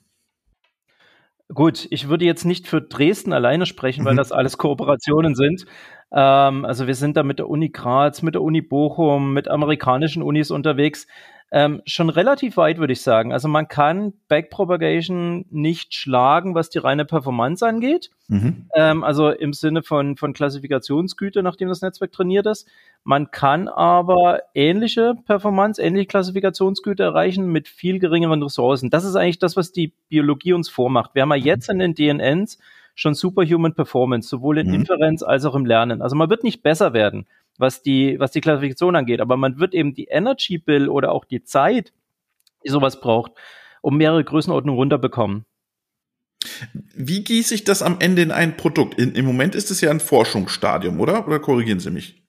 Gut, 1.54 1.88
ich 1.92 2.10
würde 2.10 2.26
jetzt 2.26 2.46
nicht 2.46 2.68
für 2.68 2.82
Dresden 2.82 3.34
alleine 3.34 3.66
sprechen, 3.66 4.06
weil 4.06 4.14
mhm. 4.14 4.18
das 4.18 4.32
alles 4.32 4.58
Kooperationen 4.58 5.36
sind. 5.36 5.66
Ähm, 6.12 6.66
also 6.66 6.88
wir 6.88 6.96
sind 6.96 7.18
da 7.18 7.24
mit 7.24 7.40
der 7.40 7.50
Uni 7.50 7.70
Graz, 7.70 8.22
mit 8.22 8.36
der 8.36 8.42
Uni 8.42 8.62
Bochum, 8.62 9.34
mit 9.34 9.48
amerikanischen 9.48 10.24
Unis 10.24 10.52
unterwegs 10.52 11.08
ähm, 11.56 11.84
schon 11.86 12.10
relativ 12.10 12.58
weit, 12.58 12.80
würde 12.80 12.94
ich 12.94 13.04
sagen. 13.04 13.32
Also 13.32 13.48
man 13.48 13.68
kann 13.68 14.14
Backpropagation 14.28 15.46
nicht 15.52 15.94
schlagen, 15.94 16.56
was 16.56 16.72
die 16.72 16.80
reine 16.80 17.06
Performance 17.06 17.64
angeht. 17.64 18.10
Mhm. 18.28 18.70
Ähm, 18.76 19.04
also 19.04 19.30
im 19.30 19.54
Sinne 19.54 19.84
von, 19.84 20.18
von 20.18 20.34
Klassifikationsgüte, 20.34 21.44
nachdem 21.44 21.70
das 21.70 21.84
Netzwerk 21.84 22.12
trainiert 22.12 22.48
ist. 22.48 22.68
Man 23.04 23.30
kann 23.30 23.68
aber 23.68 24.40
ähnliche 24.56 25.14
Performance, 25.28 25.80
ähnliche 25.80 26.08
Klassifikationsgüte 26.08 27.04
erreichen 27.04 27.46
mit 27.52 27.68
viel 27.68 28.00
geringeren 28.00 28.42
Ressourcen. 28.42 28.90
Das 28.90 29.04
ist 29.04 29.16
eigentlich 29.16 29.38
das, 29.38 29.56
was 29.56 29.72
die 29.72 29.94
Biologie 30.10 30.54
uns 30.54 30.70
vormacht. 30.70 31.12
Wir 31.14 31.22
haben 31.22 31.30
ja 31.30 31.36
jetzt 31.36 31.70
in 31.70 31.78
den 31.78 31.94
DNNs 31.94 32.58
schon 32.96 33.14
Superhuman 33.14 33.76
Performance, 33.76 34.28
sowohl 34.28 34.58
in 34.58 34.70
mhm. 34.70 34.74
Inferenz 34.74 35.22
als 35.22 35.46
auch 35.46 35.54
im 35.54 35.68
Lernen. 35.68 36.02
Also 36.02 36.16
man 36.16 36.32
wird 36.32 36.44
nicht 36.44 36.64
besser 36.64 36.94
werden 36.94 37.28
was 37.58 37.82
die, 37.82 38.20
was 38.20 38.32
die 38.32 38.42
Klassifikation 38.42 38.96
angeht. 38.96 39.22
Aber 39.22 39.38
man 39.38 39.60
wird 39.60 39.74
eben 39.74 39.94
die 39.94 40.06
Energy 40.06 40.58
Bill 40.58 40.90
oder 40.90 41.12
auch 41.12 41.26
die 41.26 41.44
Zeit, 41.44 41.94
die 42.64 42.70
sowas 42.70 43.00
braucht, 43.00 43.34
um 43.82 43.98
mehrere 43.98 44.24
Größenordnungen 44.24 44.78
runterbekommen. 44.78 45.46
Wie 46.96 47.24
gieße 47.24 47.56
ich 47.56 47.64
das 47.64 47.82
am 47.82 47.98
Ende 48.00 48.22
in 48.22 48.32
ein 48.32 48.58
Produkt? 48.58 49.00
In, 49.00 49.14
Im 49.14 49.26
Moment 49.26 49.56
ist 49.56 49.72
es 49.72 49.82
ja 49.82 49.92
ein 49.92 50.00
Forschungsstadium, 50.00 51.00
oder? 51.00 51.26
Oder 51.26 51.40
korrigieren 51.40 51.80
Sie 51.80 51.92
mich? 51.92 52.24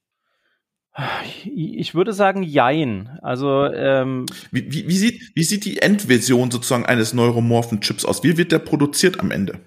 Ich 1.44 1.94
würde 1.94 2.12
sagen, 2.12 2.44
jein. 2.44 3.18
Also 3.20 3.64
ähm, 3.64 4.26
wie, 4.52 4.70
wie, 4.72 4.86
wie, 4.86 4.96
sieht, 4.96 5.32
wie 5.34 5.42
sieht 5.42 5.64
die 5.64 5.82
Endversion 5.82 6.52
sozusagen 6.52 6.86
eines 6.86 7.14
neuromorphen 7.14 7.80
Chips 7.80 8.04
aus? 8.04 8.22
Wie 8.22 8.36
wird 8.36 8.52
der 8.52 8.60
produziert 8.60 9.18
am 9.18 9.32
Ende? 9.32 9.58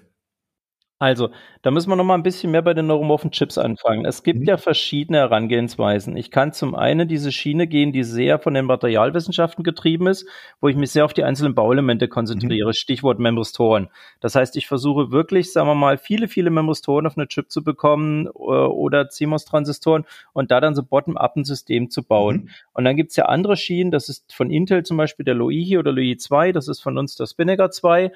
Also, 1.00 1.30
da 1.62 1.70
müssen 1.70 1.90
wir 1.90 1.96
noch 1.96 2.04
mal 2.04 2.14
ein 2.14 2.24
bisschen 2.24 2.50
mehr 2.50 2.62
bei 2.62 2.74
den 2.74 2.88
neuromorphen 2.88 3.30
Chips 3.30 3.56
anfangen. 3.56 4.04
Es 4.04 4.24
gibt 4.24 4.40
mhm. 4.40 4.46
ja 4.46 4.56
verschiedene 4.56 5.18
Herangehensweisen. 5.18 6.16
Ich 6.16 6.32
kann 6.32 6.52
zum 6.52 6.74
einen 6.74 7.06
diese 7.06 7.30
Schiene 7.30 7.68
gehen, 7.68 7.92
die 7.92 8.02
sehr 8.02 8.40
von 8.40 8.52
den 8.54 8.64
Materialwissenschaften 8.64 9.62
getrieben 9.62 10.08
ist, 10.08 10.26
wo 10.60 10.66
ich 10.66 10.74
mich 10.74 10.90
sehr 10.90 11.04
auf 11.04 11.14
die 11.14 11.22
einzelnen 11.22 11.54
Bauelemente 11.54 12.08
konzentriere. 12.08 12.70
Mhm. 12.70 12.72
Stichwort 12.72 13.20
Membristoren. 13.20 13.90
Das 14.18 14.34
heißt, 14.34 14.56
ich 14.56 14.66
versuche 14.66 15.12
wirklich, 15.12 15.52
sagen 15.52 15.68
wir 15.68 15.76
mal, 15.76 15.98
viele, 15.98 16.26
viele 16.26 16.50
Membristoren 16.50 17.06
auf 17.06 17.16
eine 17.16 17.28
Chip 17.28 17.48
zu 17.48 17.62
bekommen 17.62 18.26
äh, 18.26 18.30
oder 18.30 19.08
CMOS-Transistoren 19.08 20.04
und 20.32 20.50
da 20.50 20.60
dann 20.60 20.74
so 20.74 20.82
bottom-up 20.82 21.36
ein 21.36 21.44
System 21.44 21.90
zu 21.90 22.02
bauen. 22.02 22.36
Mhm. 22.36 22.48
Und 22.72 22.84
dann 22.84 22.96
gibt's 22.96 23.14
ja 23.14 23.26
andere 23.26 23.56
Schienen, 23.56 23.92
das 23.92 24.08
ist 24.08 24.32
von 24.34 24.50
Intel 24.50 24.82
zum 24.82 24.96
Beispiel 24.96 25.24
der 25.24 25.34
Loihi 25.34 25.78
oder 25.78 25.92
Loihi 25.92 26.16
2, 26.16 26.50
das 26.50 26.66
ist 26.66 26.80
von 26.80 26.98
uns 26.98 27.14
der 27.14 27.26
Spinnaker 27.26 27.70
2 27.70 28.10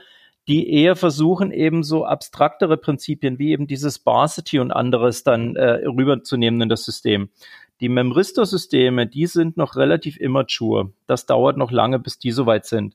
die 0.48 0.72
eher 0.72 0.96
versuchen, 0.96 1.52
eben 1.52 1.82
so 1.84 2.04
abstraktere 2.04 2.76
Prinzipien 2.76 3.38
wie 3.38 3.52
eben 3.52 3.66
dieses 3.66 3.96
Sparsity 3.96 4.58
und 4.58 4.72
anderes 4.72 5.22
dann 5.22 5.56
äh, 5.56 5.86
rüberzunehmen 5.86 6.60
in 6.62 6.68
das 6.68 6.84
System. 6.84 7.30
Die 7.80 7.88
Memristor-Systeme, 7.88 9.08
die 9.08 9.26
sind 9.26 9.56
noch 9.56 9.74
relativ 9.74 10.16
immature. 10.16 10.92
Das 11.08 11.26
dauert 11.26 11.56
noch 11.56 11.72
lange, 11.72 11.98
bis 11.98 12.18
die 12.18 12.30
soweit 12.30 12.64
sind. 12.64 12.94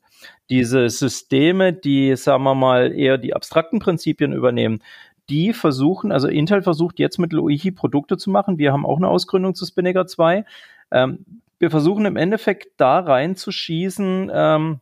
Diese 0.50 0.90
Systeme, 0.90 1.74
die, 1.74 2.16
sagen 2.16 2.44
wir 2.44 2.56
mal, 2.56 2.94
eher 2.94 3.18
die 3.18 3.34
abstrakten 3.34 3.80
Prinzipien 3.80 4.32
übernehmen, 4.32 4.82
die 5.30 5.52
versuchen, 5.52 6.14
also 6.14 6.30
Intel 6.30 6.62
versucht 6.62 7.00
jetzt 7.00 7.18
mit 7.18 7.34
Loihi 7.34 7.72
Produkte 7.72 8.16
zu 8.16 8.30
machen. 8.30 8.58
Wir 8.58 8.72
haben 8.72 8.86
auch 8.86 8.96
eine 8.96 9.10
Ausgründung 9.10 9.56
zu 9.56 9.66
Spinnaker 9.66 10.08
2. 10.08 10.46
Ähm, 10.92 11.26
wir 11.60 11.70
versuchen 11.70 12.06
im 12.06 12.16
Endeffekt 12.16 12.68
da 12.78 13.00
reinzuschießen, 13.00 14.32
ähm, 14.34 14.80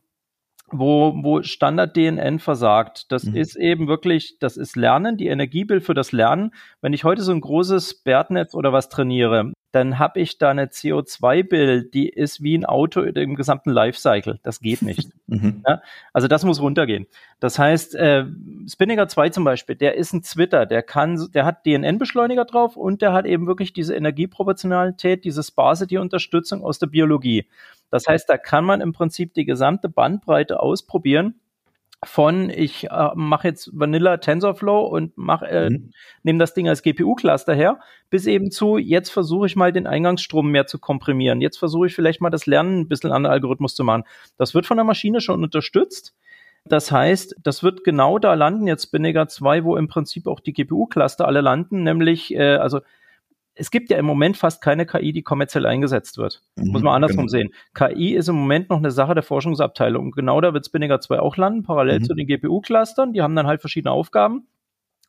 wo, 0.70 1.14
wo 1.22 1.42
Standard-DNN 1.42 2.38
versagt. 2.38 3.10
Das 3.12 3.24
mhm. 3.24 3.36
ist 3.36 3.56
eben 3.56 3.88
wirklich, 3.88 4.38
das 4.40 4.56
ist 4.56 4.76
Lernen, 4.76 5.16
die 5.16 5.28
Energiebild 5.28 5.82
für 5.82 5.94
das 5.94 6.12
Lernen. 6.12 6.52
Wenn 6.80 6.92
ich 6.92 7.04
heute 7.04 7.22
so 7.22 7.32
ein 7.32 7.40
großes 7.40 8.02
BERT-Netz 8.02 8.54
oder 8.54 8.72
was 8.72 8.88
trainiere, 8.88 9.52
dann 9.72 9.98
habe 9.98 10.20
ich 10.20 10.38
da 10.38 10.50
eine 10.50 10.66
CO2-Bild, 10.66 11.92
die 11.92 12.08
ist 12.08 12.42
wie 12.42 12.56
ein 12.56 12.64
Auto 12.64 13.02
im 13.02 13.34
gesamten 13.34 13.70
Lifecycle. 13.70 14.38
Das 14.42 14.60
geht 14.60 14.82
nicht. 14.82 15.10
mhm. 15.26 15.62
ja? 15.66 15.82
Also 16.12 16.28
das 16.28 16.44
muss 16.44 16.60
runtergehen. 16.60 17.06
Das 17.40 17.58
heißt, 17.58 17.94
äh, 17.94 18.24
Spinnaker 18.68 19.08
2 19.08 19.30
zum 19.30 19.44
Beispiel, 19.44 19.76
der 19.76 19.96
ist 19.96 20.12
ein 20.12 20.22
Twitter, 20.22 20.66
der 20.66 20.82
kann, 20.82 21.28
der 21.34 21.44
hat 21.44 21.66
DNN-Beschleuniger 21.66 22.44
drauf 22.44 22.76
und 22.76 23.02
der 23.02 23.12
hat 23.12 23.26
eben 23.26 23.46
wirklich 23.46 23.72
diese 23.72 23.94
Energieproportionalität, 23.94 25.24
diese 25.24 25.42
Sparsity-Unterstützung 25.42 26.64
aus 26.64 26.78
der 26.78 26.86
Biologie. 26.86 27.48
Das 27.90 28.06
heißt, 28.06 28.28
da 28.28 28.38
kann 28.38 28.64
man 28.64 28.80
im 28.80 28.92
Prinzip 28.92 29.34
die 29.34 29.44
gesamte 29.44 29.88
Bandbreite 29.88 30.60
ausprobieren 30.60 31.34
von 32.04 32.50
ich 32.50 32.90
äh, 32.90 33.10
mache 33.14 33.48
jetzt 33.48 33.70
Vanilla 33.72 34.18
TensorFlow 34.18 34.86
und 34.86 35.16
mache 35.16 35.46
äh, 35.46 35.70
mhm. 35.70 35.90
nehme 36.22 36.38
das 36.38 36.54
Ding 36.54 36.68
als 36.68 36.82
GPU-Cluster 36.82 37.54
her, 37.54 37.80
bis 38.10 38.26
eben 38.26 38.50
zu 38.50 38.76
jetzt 38.76 39.10
versuche 39.10 39.46
ich 39.46 39.56
mal 39.56 39.72
den 39.72 39.86
Eingangsstrom 39.86 40.50
mehr 40.50 40.66
zu 40.66 40.78
komprimieren. 40.78 41.40
Jetzt 41.40 41.58
versuche 41.58 41.86
ich 41.86 41.94
vielleicht 41.94 42.20
mal 42.20 42.30
das 42.30 42.46
Lernen 42.46 42.80
ein 42.80 42.88
bisschen 42.88 43.12
an 43.12 43.22
den 43.22 43.32
Algorithmus 43.32 43.74
zu 43.74 43.82
machen. 43.82 44.04
Das 44.36 44.54
wird 44.54 44.66
von 44.66 44.76
der 44.76 44.84
Maschine 44.84 45.20
schon 45.20 45.42
unterstützt. 45.42 46.14
Das 46.68 46.90
heißt, 46.90 47.36
das 47.42 47.62
wird 47.62 47.84
genau 47.84 48.18
da 48.18 48.34
landen, 48.34 48.66
jetzt 48.66 48.84
Spinnaker 48.84 49.28
2, 49.28 49.64
wo 49.64 49.76
im 49.76 49.88
Prinzip 49.88 50.26
auch 50.26 50.40
die 50.40 50.52
GPU-Cluster 50.52 51.26
alle 51.26 51.40
landen, 51.40 51.84
nämlich, 51.84 52.34
äh, 52.34 52.56
also 52.56 52.80
es 53.56 53.70
gibt 53.70 53.90
ja 53.90 53.96
im 53.96 54.04
Moment 54.04 54.36
fast 54.36 54.62
keine 54.62 54.86
KI, 54.86 55.12
die 55.12 55.22
kommerziell 55.22 55.66
eingesetzt 55.66 56.18
wird. 56.18 56.42
Mhm, 56.56 56.72
Muss 56.72 56.82
man 56.82 56.94
andersrum 56.94 57.26
genau. 57.26 57.28
sehen. 57.28 57.50
KI 57.74 58.14
ist 58.14 58.28
im 58.28 58.36
Moment 58.36 58.70
noch 58.70 58.78
eine 58.78 58.90
Sache 58.90 59.14
der 59.14 59.22
Forschungsabteilung. 59.22 60.12
Genau 60.12 60.40
da 60.40 60.52
wird 60.54 60.66
Spinnaker 60.66 61.00
2 61.00 61.20
auch 61.20 61.36
landen, 61.36 61.62
parallel 61.62 62.00
mhm. 62.00 62.04
zu 62.04 62.14
den 62.14 62.26
GPU-Clustern. 62.26 63.12
Die 63.12 63.22
haben 63.22 63.34
dann 63.34 63.46
halt 63.46 63.60
verschiedene 63.60 63.92
Aufgaben. 63.92 64.46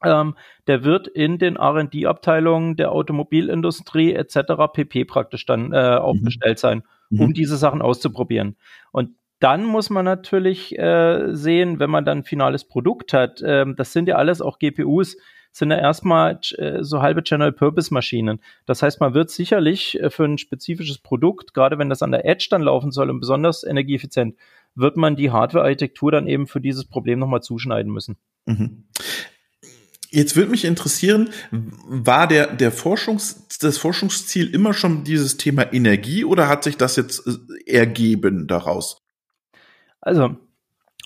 Ähm, 0.04 0.36
der 0.68 0.84
wird 0.84 1.08
in 1.08 1.40
den 1.40 1.56
R&D-Abteilungen 1.56 2.76
der 2.76 2.92
Automobilindustrie 2.92 4.14
etc. 4.14 4.40
pp. 4.72 5.06
praktisch 5.06 5.46
dann 5.46 5.74
äh, 5.74 5.96
aufgestellt 5.96 6.58
mhm. 6.58 6.62
sein, 6.62 6.84
um 7.10 7.28
mhm. 7.30 7.34
diese 7.34 7.58
Sachen 7.58 7.82
auszuprobieren. 7.82 8.56
Und 8.92 9.12
dann 9.40 9.66
muss 9.66 9.90
man 9.90 10.06
natürlich 10.06 10.78
äh, 10.78 11.34
sehen, 11.36 11.80
wenn 11.80 11.90
man 11.90 12.06
dann 12.06 12.20
ein 12.20 12.24
finales 12.24 12.68
Produkt 12.68 13.14
hat, 13.14 13.42
äh, 13.42 13.66
das 13.76 13.92
sind 13.92 14.08
ja 14.08 14.16
alles 14.16 14.42
auch 14.42 14.60
GPUs, 14.60 15.18
sind 15.58 15.72
ja 15.72 15.78
erstmal 15.78 16.40
äh, 16.58 16.84
so 16.84 17.02
halbe 17.02 17.22
General-Purpose-Maschinen. 17.22 18.40
Das 18.66 18.82
heißt, 18.82 19.00
man 19.00 19.14
wird 19.14 19.30
sicherlich 19.30 20.00
äh, 20.00 20.10
für 20.10 20.26
ein 20.26 20.38
spezifisches 20.38 21.00
Produkt, 21.00 21.54
gerade 21.54 21.78
wenn 21.78 21.90
das 21.90 22.02
an 22.02 22.12
der 22.12 22.26
Edge 22.26 22.48
dann 22.50 22.62
laufen 22.62 22.92
soll 22.92 23.10
und 23.10 23.20
besonders 23.20 23.64
energieeffizient, 23.64 24.36
wird 24.76 24.98
man 24.98 25.16
die 25.16 25.32
Hardware-Architektur 25.32 26.12
dann 26.12 26.28
eben 26.28 26.48
für 26.48 26.62
dieses 26.62 26.86
Problem 26.86 27.20
nochmal 27.20 27.42
zuschneiden 27.42 27.92
müssen. 27.92 28.18
Mhm. 28.46 28.86
Jetzt 30.10 30.38
würde 30.38 30.52
mich 30.52 30.64
interessieren, 30.64 31.30
war 31.52 32.28
der, 32.28 32.56
der 32.56 32.72
Forschungs, 32.72 33.48
das 33.60 33.78
Forschungsziel 33.78 34.54
immer 34.54 34.74
schon 34.74 35.04
dieses 35.04 35.36
Thema 35.36 35.74
Energie 35.74 36.24
oder 36.24 36.48
hat 36.48 36.64
sich 36.64 36.78
das 36.78 36.96
jetzt 36.96 37.28
äh, 37.28 37.72
ergeben 37.72 38.48
daraus? 38.48 39.02
Also, 40.00 40.38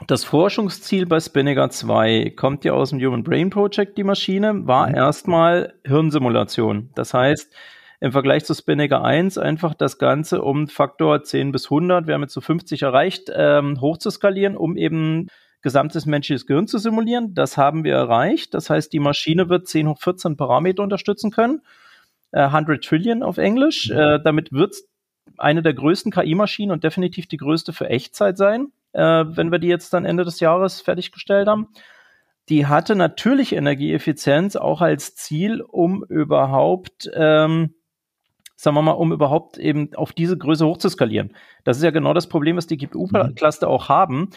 das 0.08 0.24
Forschungsziel 0.24 1.06
bei 1.06 1.20
Spinnaker 1.20 1.70
2 1.70 2.34
kommt 2.36 2.66
ja 2.66 2.74
aus 2.74 2.90
dem 2.90 3.00
Human 3.00 3.24
Brain 3.24 3.50
Project, 3.50 3.98
die 3.98 4.04
Maschine, 4.04 4.68
war 4.68 4.90
mhm. 4.90 4.96
erstmal 4.96 5.74
Hirnsimulation. 5.86 6.90
Das 6.96 7.14
heißt, 7.14 7.54
im 8.00 8.12
Vergleich 8.12 8.46
zu 8.46 8.54
Spinnaker 8.56 9.04
1 9.04 9.38
einfach 9.38 9.76
das 9.76 10.00
Ganze 10.00 10.42
um 10.42 10.68
Faktor 10.68 11.24
10 11.24 11.52
bis 11.52 11.66
100, 11.66 12.08
wir 12.08 12.16
haben 12.16 12.24
jetzt 12.24 12.34
so 12.34 12.42
50 12.42 12.82
erreicht, 12.82 13.32
ähm, 13.34 13.80
hochzuskalieren, 13.80 14.58
um 14.58 14.76
eben 14.76 15.28
gesamtes 15.62 16.08
menschliches 16.08 16.48
Gehirn 16.48 16.68
zu 16.68 16.80
simulieren. 16.80 17.36
Das 17.36 17.58
haben 17.58 17.84
wir 17.84 17.94
erreicht. 17.94 18.56
Das 18.56 18.72
heißt, 18.72 18.92
die 18.92 19.00
Maschine 19.00 19.50
wird 19.50 19.68
10 19.68 19.88
hoch 19.88 20.00
14 20.00 20.36
Parameter 20.36 20.82
unterstützen 20.82 21.30
können. 21.30 21.62
Äh, 22.32 22.42
100 22.42 22.84
Trillion 22.84 23.22
auf 23.22 23.38
Englisch. 23.38 23.90
Mhm. 23.90 23.98
Äh, 23.98 24.24
damit 24.24 24.52
wird 24.52 24.72
es 24.72 24.90
eine 25.38 25.62
der 25.62 25.76
größten 25.76 26.12
KI-Maschinen 26.12 26.72
und 26.72 26.84
definitiv 26.84 27.28
die 27.28 27.38
größte 27.38 27.74
für 27.74 27.88
Echtzeit 27.88 28.38
sein, 28.38 28.72
äh, 28.94 29.26
wenn 29.26 29.52
wir 29.52 29.60
die 29.60 29.68
jetzt 29.68 29.94
dann 29.94 30.06
Ende 30.06 30.24
des 30.24 30.40
Jahres 30.40 30.82
fertiggestellt 30.82 31.48
haben. 31.48 31.70
Die 32.50 32.66
hatte 32.66 32.96
natürlich 32.96 33.54
Energieeffizienz 33.54 34.56
auch 34.56 34.82
als 34.82 35.16
Ziel, 35.16 35.62
um 35.62 36.04
überhaupt 36.04 37.10
ähm, 37.14 37.76
sagen 38.62 38.76
wir 38.76 38.84
mal, 38.84 38.92
um 38.92 39.12
überhaupt 39.12 39.58
eben 39.58 39.96
auf 39.96 40.14
diese 40.14 40.38
Größe 40.38 40.66
hochzuskalieren. 40.66 41.36
Das 41.64 41.78
ist 41.78 41.84
ja 41.84 41.90
genau 41.90 42.14
das 42.14 42.28
Problem, 42.28 42.58
was 42.58 42.68
die 42.68 42.78
GPU-Cluster 42.78 43.68
mhm. 43.68 43.74
auch 43.74 43.90
haben 43.90 44.30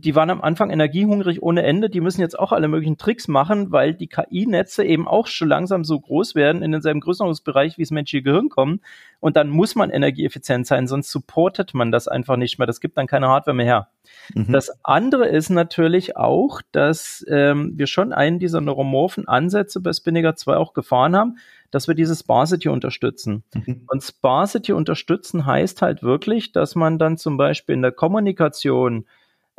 die 0.00 0.14
waren 0.14 0.30
am 0.30 0.40
Anfang 0.40 0.70
energiehungrig 0.70 1.42
ohne 1.42 1.62
Ende. 1.62 1.90
Die 1.90 2.00
müssen 2.00 2.20
jetzt 2.20 2.38
auch 2.38 2.52
alle 2.52 2.68
möglichen 2.68 2.98
Tricks 2.98 3.28
machen, 3.28 3.72
weil 3.72 3.94
die 3.94 4.08
KI-Netze 4.08 4.84
eben 4.84 5.06
auch 5.06 5.26
schon 5.26 5.48
langsam 5.48 5.84
so 5.84 5.98
groß 5.98 6.34
werden 6.34 6.62
in 6.62 6.72
denselben 6.72 7.00
Größenordnungsbereich, 7.00 7.78
wie 7.78 7.82
es 7.82 7.90
menschliche 7.90 8.22
Gehirn 8.22 8.48
kommen. 8.48 8.80
Und 9.20 9.36
dann 9.36 9.50
muss 9.50 9.74
man 9.74 9.90
energieeffizient 9.90 10.66
sein, 10.66 10.86
sonst 10.86 11.10
supportet 11.10 11.74
man 11.74 11.92
das 11.92 12.08
einfach 12.08 12.36
nicht 12.36 12.58
mehr. 12.58 12.66
Das 12.66 12.80
gibt 12.80 12.96
dann 12.96 13.06
keine 13.06 13.28
Hardware 13.28 13.54
mehr 13.54 13.66
her. 13.66 13.88
Mhm. 14.34 14.52
Das 14.52 14.70
andere 14.82 15.28
ist 15.28 15.50
natürlich 15.50 16.16
auch, 16.16 16.62
dass 16.72 17.24
ähm, 17.28 17.72
wir 17.76 17.86
schon 17.86 18.12
einen 18.12 18.38
dieser 18.38 18.60
neuromorphen 18.60 19.28
Ansätze 19.28 19.80
bei 19.80 19.92
Spinnaker 19.92 20.36
2 20.36 20.56
auch 20.56 20.72
gefahren 20.72 21.14
haben, 21.14 21.36
dass 21.70 21.86
wir 21.86 21.94
diese 21.94 22.16
Sparsity 22.16 22.68
unterstützen. 22.68 23.44
Mhm. 23.54 23.82
Und 23.86 24.02
Sparsity 24.02 24.72
unterstützen 24.72 25.46
heißt 25.46 25.82
halt 25.82 26.02
wirklich, 26.02 26.52
dass 26.52 26.74
man 26.74 26.98
dann 26.98 27.16
zum 27.16 27.36
Beispiel 27.36 27.74
in 27.74 27.82
der 27.82 27.92
Kommunikation 27.92 29.06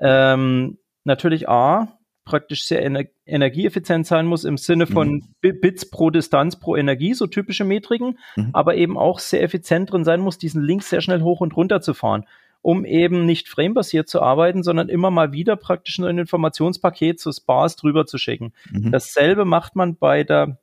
ähm, 0.02 0.78
natürlich 1.04 1.48
A, 1.48 1.98
praktisch 2.26 2.66
sehr 2.66 2.84
ener 2.84 3.04
energieeffizient 3.26 4.06
sein 4.06 4.26
muss 4.26 4.44
im 4.44 4.58
Sinne 4.58 4.86
von 4.88 5.24
mhm. 5.42 5.60
Bits 5.62 5.90
pro 5.90 6.10
Distanz 6.10 6.60
pro 6.60 6.76
Energie, 6.76 7.14
so 7.14 7.28
typische 7.28 7.64
Metriken, 7.64 8.20
mhm. 8.36 8.50
aber 8.54 8.76
eben 8.76 8.98
auch 8.98 9.20
sehr 9.20 9.42
effizient 9.42 9.92
drin 9.92 10.04
sein 10.04 10.22
muss, 10.22 10.38
diesen 10.38 10.62
Link 10.62 10.84
sehr 10.84 11.02
schnell 11.02 11.22
hoch 11.22 11.42
und 11.42 11.56
runter 11.56 11.82
zu 11.82 11.94
fahren, 11.94 12.26
um 12.62 12.86
eben 12.86 13.26
nicht 13.26 13.50
framebasiert 13.50 14.08
zu 14.08 14.22
arbeiten, 14.22 14.64
sondern 14.64 14.90
immer 14.90 15.12
mal 15.12 15.32
wieder 15.32 15.56
praktisch 15.56 15.98
nur 15.98 16.10
ein 16.10 16.20
Informationspaket 16.20 17.20
zu 17.20 17.32
Sparse 17.32 17.78
drüber 17.78 18.06
zu 18.06 18.18
schicken. 18.18 18.54
Mhm. 18.70 18.92
Dasselbe 18.92 19.46
macht 19.46 19.76
man 19.76 19.96
bei 19.96 20.24
der 20.24 20.60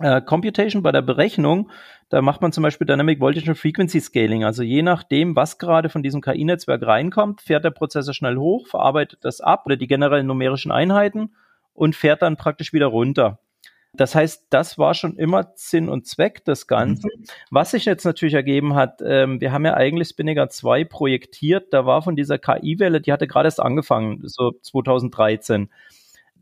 äh, 0.00 0.20
Computation, 0.20 0.82
bei 0.82 0.92
der 0.92 1.02
Berechnung, 1.02 1.70
da 2.08 2.22
macht 2.22 2.42
man 2.42 2.52
zum 2.52 2.62
Beispiel 2.62 2.86
Dynamic 2.86 3.20
Voltage 3.20 3.48
and 3.48 3.58
Frequency 3.58 4.00
Scaling. 4.00 4.44
Also 4.44 4.62
je 4.62 4.82
nachdem, 4.82 5.34
was 5.34 5.58
gerade 5.58 5.88
von 5.88 6.02
diesem 6.02 6.20
KI-Netzwerk 6.20 6.86
reinkommt, 6.86 7.40
fährt 7.40 7.64
der 7.64 7.70
Prozessor 7.70 8.14
schnell 8.14 8.36
hoch, 8.36 8.68
verarbeitet 8.68 9.20
das 9.22 9.40
ab 9.40 9.64
oder 9.66 9.76
die 9.76 9.86
generellen 9.86 10.26
numerischen 10.26 10.70
Einheiten 10.70 11.34
und 11.74 11.96
fährt 11.96 12.22
dann 12.22 12.36
praktisch 12.36 12.72
wieder 12.72 12.86
runter. 12.86 13.38
Das 13.96 14.14
heißt, 14.14 14.46
das 14.50 14.78
war 14.78 14.94
schon 14.94 15.16
immer 15.16 15.52
Sinn 15.54 15.88
und 15.88 16.06
Zweck 16.06 16.44
des 16.44 16.66
Ganzen. 16.66 17.10
Mhm. 17.16 17.24
Was 17.50 17.70
sich 17.70 17.86
jetzt 17.86 18.04
natürlich 18.04 18.34
ergeben 18.34 18.74
hat, 18.74 19.00
ähm, 19.04 19.40
wir 19.40 19.52
haben 19.52 19.64
ja 19.64 19.74
eigentlich 19.74 20.08
Spinnaker 20.08 20.48
2 20.48 20.84
projektiert, 20.84 21.72
da 21.72 21.86
war 21.86 22.02
von 22.02 22.14
dieser 22.14 22.38
KI-Welle, 22.38 23.00
die 23.00 23.12
hatte 23.12 23.26
gerade 23.26 23.46
erst 23.46 23.60
angefangen, 23.60 24.20
so 24.24 24.52
2013 24.60 25.70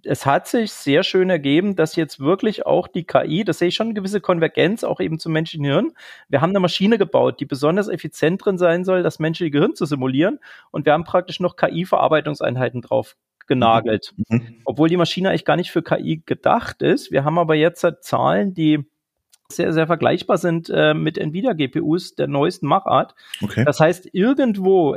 es 0.06 0.26
hat 0.26 0.46
sich 0.46 0.72
sehr 0.72 1.02
schön 1.02 1.30
ergeben, 1.30 1.76
dass 1.76 1.96
jetzt 1.96 2.20
wirklich 2.20 2.66
auch 2.66 2.88
die 2.88 3.04
KI, 3.04 3.44
das 3.44 3.58
sehe 3.58 3.68
ich 3.68 3.74
schon 3.74 3.88
eine 3.88 3.94
gewisse 3.94 4.20
Konvergenz 4.20 4.84
auch 4.84 5.00
eben 5.00 5.18
zum 5.18 5.32
menschlichen 5.32 5.64
Hirn. 5.64 5.92
Wir 6.28 6.40
haben 6.40 6.50
eine 6.50 6.60
Maschine 6.60 6.98
gebaut, 6.98 7.40
die 7.40 7.46
besonders 7.46 7.88
effizient 7.88 8.44
drin 8.44 8.58
sein 8.58 8.84
soll, 8.84 9.02
das 9.02 9.18
menschliche 9.18 9.50
Gehirn 9.50 9.74
zu 9.74 9.86
simulieren. 9.86 10.38
Und 10.70 10.86
wir 10.86 10.92
haben 10.92 11.04
praktisch 11.04 11.40
noch 11.40 11.56
KI-Verarbeitungseinheiten 11.56 12.82
drauf 12.82 13.16
genagelt. 13.46 14.14
Mhm. 14.16 14.36
mhm. 14.36 14.56
Obwohl 14.64 14.88
die 14.88 14.96
Maschine 14.96 15.30
eigentlich 15.30 15.44
gar 15.44 15.56
nicht 15.56 15.70
für 15.70 15.82
KI 15.82 16.22
gedacht 16.24 16.82
ist. 16.82 17.10
Wir 17.10 17.24
haben 17.24 17.38
aber 17.38 17.54
jetzt 17.54 17.84
halt 17.84 18.02
Zahlen, 18.04 18.54
die 18.54 18.84
sehr, 19.48 19.72
sehr 19.72 19.86
vergleichbar 19.86 20.38
sind 20.38 20.70
äh, 20.70 20.94
mit 20.94 21.18
Nvidia-GPUs 21.18 22.14
der 22.14 22.28
neuesten 22.28 22.66
Machart. 22.66 23.14
Okay. 23.42 23.64
Das 23.64 23.78
heißt, 23.80 24.08
irgendwo 24.12 24.96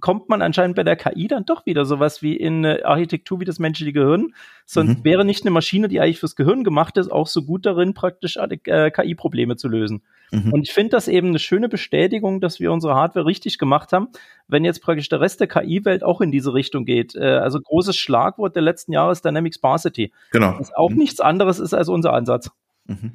kommt 0.00 0.28
man 0.28 0.42
anscheinend 0.42 0.76
bei 0.76 0.82
der 0.82 0.96
KI 0.96 1.28
dann 1.28 1.44
doch 1.44 1.66
wieder 1.66 1.84
sowas 1.84 2.22
wie 2.22 2.36
in 2.36 2.64
eine 2.64 2.84
Architektur 2.84 3.40
wie 3.40 3.44
das 3.44 3.58
menschliche 3.58 3.92
Gehirn. 3.92 4.34
Sonst 4.66 4.98
mhm. 4.98 5.04
wäre 5.04 5.24
nicht 5.24 5.42
eine 5.42 5.50
Maschine, 5.50 5.88
die 5.88 6.00
eigentlich 6.00 6.20
fürs 6.20 6.36
Gehirn 6.36 6.64
gemacht 6.64 6.96
ist, 6.96 7.10
auch 7.10 7.26
so 7.26 7.42
gut 7.42 7.66
darin, 7.66 7.94
praktisch 7.94 8.36
äh, 8.36 8.90
KI-Probleme 8.90 9.56
zu 9.56 9.68
lösen. 9.68 10.02
Mhm. 10.30 10.52
Und 10.52 10.62
ich 10.62 10.72
finde 10.72 10.90
das 10.90 11.08
eben 11.08 11.28
eine 11.28 11.38
schöne 11.38 11.68
Bestätigung, 11.68 12.40
dass 12.40 12.60
wir 12.60 12.72
unsere 12.72 12.94
Hardware 12.94 13.26
richtig 13.26 13.58
gemacht 13.58 13.92
haben, 13.92 14.08
wenn 14.48 14.64
jetzt 14.64 14.82
praktisch 14.82 15.08
der 15.08 15.20
Rest 15.20 15.40
der 15.40 15.48
KI-Welt 15.48 16.04
auch 16.04 16.20
in 16.20 16.30
diese 16.30 16.54
Richtung 16.54 16.84
geht. 16.84 17.14
Äh, 17.14 17.24
also 17.24 17.60
großes 17.60 17.96
Schlagwort 17.96 18.54
der 18.54 18.62
letzten 18.62 18.92
Jahre 18.92 19.12
ist 19.12 19.24
Dynamic 19.24 19.54
Sparsity. 19.54 20.12
Genau. 20.30 20.56
Was 20.58 20.72
auch 20.74 20.90
mhm. 20.90 20.96
nichts 20.96 21.20
anderes 21.20 21.58
ist 21.58 21.74
als 21.74 21.88
unser 21.88 22.12
Ansatz. 22.12 22.50
Mhm. 22.86 23.12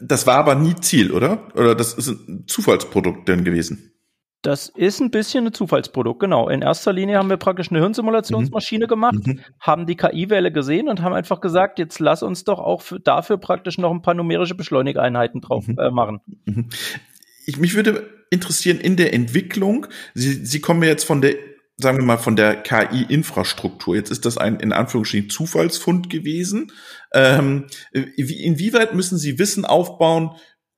Das 0.00 0.26
war 0.26 0.36
aber 0.36 0.54
nie 0.54 0.74
Ziel, 0.76 1.12
oder? 1.12 1.48
Oder 1.54 1.74
das 1.74 1.94
ist 1.94 2.08
ein 2.08 2.44
Zufallsprodukt 2.46 3.28
denn 3.28 3.44
gewesen? 3.44 3.92
Das 4.42 4.70
ist 4.70 5.00
ein 5.00 5.10
bisschen 5.10 5.46
ein 5.46 5.52
Zufallsprodukt, 5.52 6.20
genau. 6.20 6.48
In 6.48 6.62
erster 6.62 6.94
Linie 6.94 7.18
haben 7.18 7.28
wir 7.28 7.36
praktisch 7.36 7.70
eine 7.70 7.80
Hirnsimulationsmaschine 7.80 8.86
mhm. 8.86 8.88
gemacht, 8.88 9.26
mhm. 9.26 9.40
haben 9.60 9.86
die 9.86 9.96
KI-Welle 9.96 10.50
gesehen 10.50 10.88
und 10.88 11.02
haben 11.02 11.12
einfach 11.12 11.42
gesagt, 11.42 11.78
jetzt 11.78 11.98
lass 11.98 12.22
uns 12.22 12.44
doch 12.44 12.58
auch 12.58 12.80
für, 12.80 12.98
dafür 13.00 13.36
praktisch 13.36 13.76
noch 13.76 13.90
ein 13.90 14.00
paar 14.00 14.14
numerische 14.14 14.54
Beschleunigeinheiten 14.54 15.42
drauf 15.42 15.68
mhm. 15.68 15.78
äh, 15.78 15.90
machen. 15.90 16.20
Mhm. 16.46 16.70
Ich, 17.44 17.58
mich 17.58 17.74
würde 17.74 18.08
interessieren, 18.30 18.78
in 18.78 18.96
der 18.96 19.12
Entwicklung, 19.12 19.86
Sie, 20.14 20.46
Sie 20.46 20.60
kommen 20.60 20.82
jetzt 20.84 21.04
von 21.04 21.20
der, 21.20 21.34
sagen 21.76 21.98
wir 21.98 22.04
mal, 22.04 22.16
von 22.16 22.36
der 22.36 22.56
KI-Infrastruktur. 22.56 23.96
Jetzt 23.96 24.10
ist 24.10 24.24
das 24.24 24.38
ein, 24.38 24.58
in 24.60 24.72
Anführungsstrichen, 24.72 25.28
Zufallsfund 25.28 26.08
gewesen. 26.08 26.72
Ähm, 27.12 27.66
wie, 27.92 28.42
inwieweit 28.42 28.94
müssen 28.94 29.18
Sie 29.18 29.38
Wissen 29.38 29.66
aufbauen, 29.66 30.30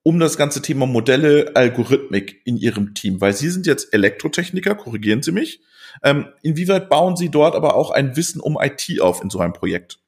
um 0.03 0.19
das 0.19 0.37
ganze 0.37 0.63
Thema 0.63 0.87
Modelle, 0.87 1.53
Algorithmik 1.55 2.43
in 2.45 2.57
Ihrem 2.57 2.95
Team? 2.95 3.21
Weil 3.21 3.33
Sie 3.33 3.51
sind 3.51 3.67
jetzt 3.67 3.93
Elektrotechniker, 3.93 4.75
korrigieren 4.75 5.23
Sie 5.23 5.33
mich. 5.33 5.63
Ähm, 6.03 6.29
inwieweit 6.43 6.89
bauen 6.89 7.17
Sie 7.17 7.31
dort 7.31 7.55
aber 7.55 7.75
auch 7.77 7.91
ein 7.91 8.17
Wissen 8.17 8.41
um 8.41 8.59
IT 8.61 9.01
auf 9.01 9.23
in 9.23 9.31
so 9.31 9.39
einem 9.41 9.53
Projekt? 9.53 9.99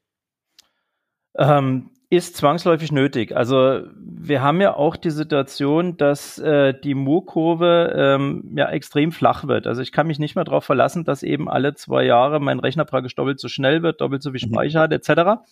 Ähm, 1.37 1.91
ist 2.11 2.37
zwangsläufig 2.37 2.93
nötig. 2.93 3.37
Also 3.37 3.81
wir 3.97 4.43
haben 4.43 4.61
ja 4.61 4.77
auch 4.77 4.97
die 4.97 5.11
Situation, 5.11 5.97
dass 5.97 6.39
äh, 6.39 6.75
die 6.79 6.95
Moore-Kurve 6.95 7.93
ähm, 7.97 8.55
ja 8.57 8.71
extrem 8.71 9.13
flach 9.13 9.47
wird. 9.47 9.67
Also 9.67 9.83
ich 9.83 9.93
kann 9.93 10.07
mich 10.07 10.19
nicht 10.19 10.35
mehr 10.35 10.45
darauf 10.45 10.65
verlassen, 10.65 11.05
dass 11.05 11.23
eben 11.23 11.49
alle 11.49 11.75
zwei 11.75 12.05
Jahre 12.05 12.41
mein 12.41 12.61
Rechner 12.61 12.85
praktisch 12.85 13.15
doppelt 13.15 13.41
so 13.41 13.49
schnell 13.49 13.83
wird, 13.83 14.01
doppelt 14.01 14.23
so 14.23 14.33
viel 14.33 14.47
mhm. 14.47 14.53
Speicher 14.53 14.81
hat, 14.81 14.93
etc. 14.93 15.43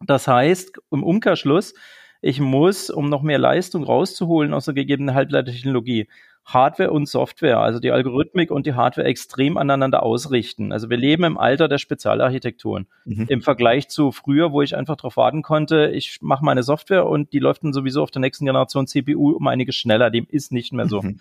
Das 0.00 0.28
heißt, 0.28 0.78
im 0.90 1.02
Umkehrschluss, 1.02 1.74
ich 2.22 2.40
muss, 2.40 2.90
um 2.90 3.08
noch 3.08 3.22
mehr 3.22 3.38
Leistung 3.38 3.84
rauszuholen 3.84 4.54
aus 4.54 4.66
der 4.66 4.74
gegebenen 4.74 5.14
Halbleitertechnologie, 5.14 6.08
Hardware 6.46 6.92
und 6.92 7.08
Software, 7.08 7.58
also 7.58 7.80
die 7.80 7.90
Algorithmik 7.90 8.52
und 8.52 8.66
die 8.66 8.74
Hardware 8.74 9.06
extrem 9.06 9.56
aneinander 9.56 10.04
ausrichten. 10.04 10.70
Also 10.70 10.88
wir 10.88 10.96
leben 10.96 11.24
im 11.24 11.38
Alter 11.38 11.66
der 11.66 11.78
Spezialarchitekturen. 11.78 12.86
Mhm. 13.04 13.26
Im 13.28 13.42
Vergleich 13.42 13.88
zu 13.88 14.12
früher, 14.12 14.52
wo 14.52 14.62
ich 14.62 14.76
einfach 14.76 14.96
darauf 14.96 15.16
warten 15.16 15.42
konnte, 15.42 15.90
ich 15.92 16.18
mache 16.22 16.44
meine 16.44 16.62
Software 16.62 17.06
und 17.06 17.32
die 17.32 17.40
läuft 17.40 17.64
dann 17.64 17.72
sowieso 17.72 18.02
auf 18.02 18.12
der 18.12 18.20
nächsten 18.20 18.46
Generation 18.46 18.86
CPU 18.86 19.32
um 19.32 19.46
einiges 19.48 19.74
schneller. 19.74 20.10
Dem 20.10 20.26
ist 20.30 20.52
nicht 20.52 20.72
mehr 20.72 20.86
so. 20.86 21.02
Mhm. 21.02 21.18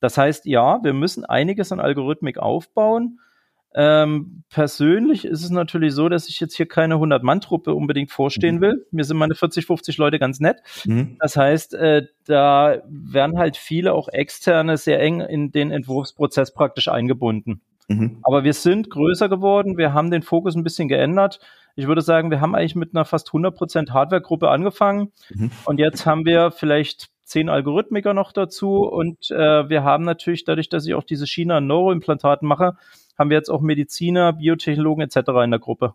Das 0.00 0.18
heißt, 0.18 0.44
ja, 0.44 0.84
wir 0.84 0.92
müssen 0.92 1.24
einiges 1.24 1.72
an 1.72 1.80
Algorithmik 1.80 2.38
aufbauen 2.38 3.18
ähm, 3.78 4.42
persönlich 4.48 5.26
ist 5.26 5.44
es 5.44 5.50
natürlich 5.50 5.92
so, 5.92 6.08
dass 6.08 6.30
ich 6.30 6.40
jetzt 6.40 6.56
hier 6.56 6.66
keine 6.66 6.94
100-Mann-Truppe 6.94 7.74
unbedingt 7.74 8.10
vorstehen 8.10 8.56
mhm. 8.56 8.60
will. 8.62 8.86
Mir 8.90 9.04
sind 9.04 9.18
meine 9.18 9.34
40, 9.34 9.66
50 9.66 9.98
Leute 9.98 10.18
ganz 10.18 10.40
nett. 10.40 10.62
Mhm. 10.86 11.18
Das 11.20 11.36
heißt, 11.36 11.74
äh, 11.74 12.06
da 12.24 12.78
werden 12.88 13.38
halt 13.38 13.58
viele 13.58 13.92
auch 13.92 14.08
externe 14.08 14.78
sehr 14.78 14.98
eng 15.00 15.20
in 15.20 15.52
den 15.52 15.70
Entwurfsprozess 15.70 16.54
praktisch 16.54 16.88
eingebunden. 16.88 17.60
Mhm. 17.88 18.20
Aber 18.22 18.44
wir 18.44 18.54
sind 18.54 18.88
größer 18.88 19.28
geworden, 19.28 19.76
wir 19.76 19.92
haben 19.92 20.10
den 20.10 20.22
Fokus 20.22 20.56
ein 20.56 20.64
bisschen 20.64 20.88
geändert. 20.88 21.38
Ich 21.74 21.86
würde 21.86 22.00
sagen, 22.00 22.30
wir 22.30 22.40
haben 22.40 22.54
eigentlich 22.54 22.76
mit 22.76 22.94
einer 22.94 23.04
fast 23.04 23.28
100% 23.28 23.90
Hardware-Gruppe 23.90 24.48
angefangen 24.48 25.12
mhm. 25.28 25.50
und 25.66 25.78
jetzt 25.78 26.06
haben 26.06 26.24
wir 26.24 26.50
vielleicht 26.50 27.08
zehn 27.24 27.50
Algorithmiker 27.50 28.14
noch 28.14 28.32
dazu 28.32 28.88
und 28.88 29.30
äh, 29.30 29.68
wir 29.68 29.84
haben 29.84 30.04
natürlich 30.04 30.44
dadurch, 30.44 30.70
dass 30.70 30.86
ich 30.86 30.94
auch 30.94 31.04
diese 31.04 31.26
China-Neuroimplantaten 31.26 32.48
mache, 32.48 32.76
haben 33.18 33.30
wir 33.30 33.36
jetzt 33.36 33.50
auch 33.50 33.60
Mediziner, 33.60 34.32
Biotechnologen 34.32 35.02
etc. 35.02 35.16
in 35.44 35.50
der 35.50 35.60
Gruppe. 35.60 35.94